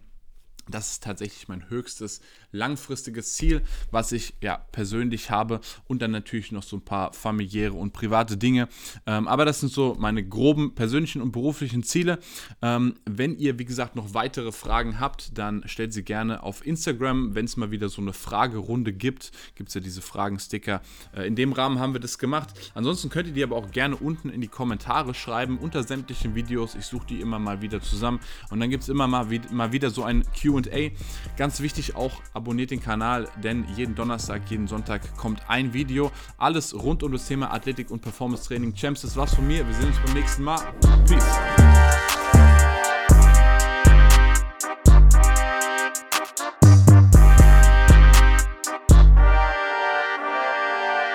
Das 0.69 0.91
ist 0.91 1.03
tatsächlich 1.03 1.47
mein 1.47 1.69
höchstes 1.69 2.21
langfristiges 2.57 3.33
Ziel, 3.33 3.61
was 3.91 4.11
ich 4.11 4.33
ja 4.41 4.57
persönlich 4.71 5.29
habe 5.29 5.61
und 5.87 6.01
dann 6.01 6.11
natürlich 6.11 6.51
noch 6.51 6.63
so 6.63 6.77
ein 6.77 6.81
paar 6.81 7.13
familiäre 7.13 7.73
und 7.73 7.93
private 7.93 8.37
Dinge. 8.37 8.67
Ähm, 9.05 9.27
aber 9.27 9.45
das 9.45 9.59
sind 9.59 9.71
so 9.71 9.95
meine 9.99 10.27
groben 10.27 10.75
persönlichen 10.75 11.21
und 11.21 11.31
beruflichen 11.31 11.83
Ziele. 11.83 12.19
Ähm, 12.61 12.95
wenn 13.05 13.37
ihr, 13.37 13.59
wie 13.59 13.65
gesagt, 13.65 13.95
noch 13.95 14.13
weitere 14.13 14.51
Fragen 14.51 14.99
habt, 14.99 15.37
dann 15.37 15.63
stellt 15.67 15.93
sie 15.93 16.03
gerne 16.03 16.43
auf 16.43 16.65
Instagram. 16.65 17.35
Wenn 17.35 17.45
es 17.45 17.57
mal 17.57 17.71
wieder 17.71 17.89
so 17.89 18.01
eine 18.01 18.13
Fragerunde 18.13 18.93
gibt, 18.93 19.31
gibt 19.55 19.69
es 19.69 19.75
ja 19.75 19.81
diese 19.81 20.01
Fragensticker. 20.01 20.81
Äh, 21.15 21.27
in 21.27 21.35
dem 21.35 21.53
Rahmen 21.53 21.79
haben 21.79 21.93
wir 21.93 21.99
das 21.99 22.17
gemacht. 22.17 22.49
Ansonsten 22.73 23.09
könnt 23.09 23.27
ihr 23.27 23.33
die 23.33 23.43
aber 23.43 23.55
auch 23.55 23.71
gerne 23.71 23.95
unten 23.95 24.29
in 24.29 24.41
die 24.41 24.47
Kommentare 24.47 25.13
schreiben 25.13 25.57
unter 25.57 25.83
sämtlichen 25.83 26.35
Videos. 26.35 26.75
Ich 26.75 26.85
suche 26.85 27.07
die 27.07 27.21
immer 27.21 27.39
mal 27.39 27.61
wieder 27.61 27.81
zusammen 27.81 28.19
und 28.49 28.59
dann 28.59 28.69
gibt 28.69 28.83
es 28.83 28.89
immer 28.89 29.07
mal, 29.07 29.27
mal 29.51 29.71
wieder 29.71 29.89
so 29.89 30.03
ein 30.03 30.23
QA. 30.33 30.89
Ganz 31.37 31.59
wichtig 31.61 31.95
auch 31.95 32.21
abonniert 32.47 32.71
den 32.71 32.79
Kanal, 32.79 33.27
denn 33.43 33.65
jeden 33.75 33.93
Donnerstag, 33.93 34.49
jeden 34.49 34.67
Sonntag 34.67 35.17
kommt 35.17 35.41
ein 35.49 35.73
Video. 35.73 36.11
Alles 36.37 36.73
rund 36.73 37.03
um 37.03 37.11
das 37.11 37.27
Thema 37.27 37.51
Athletik 37.51 37.91
und 37.91 38.01
Performance 38.01 38.47
Training. 38.47 38.73
Champs, 38.73 39.01
das 39.01 39.17
war's 39.17 39.35
von 39.35 39.45
mir. 39.45 39.67
Wir 39.67 39.73
sehen 39.73 39.89
uns 39.89 39.97
beim 39.99 40.13
nächsten 40.13 40.43
Mal. 40.43 40.61
Peace. 41.05 42.06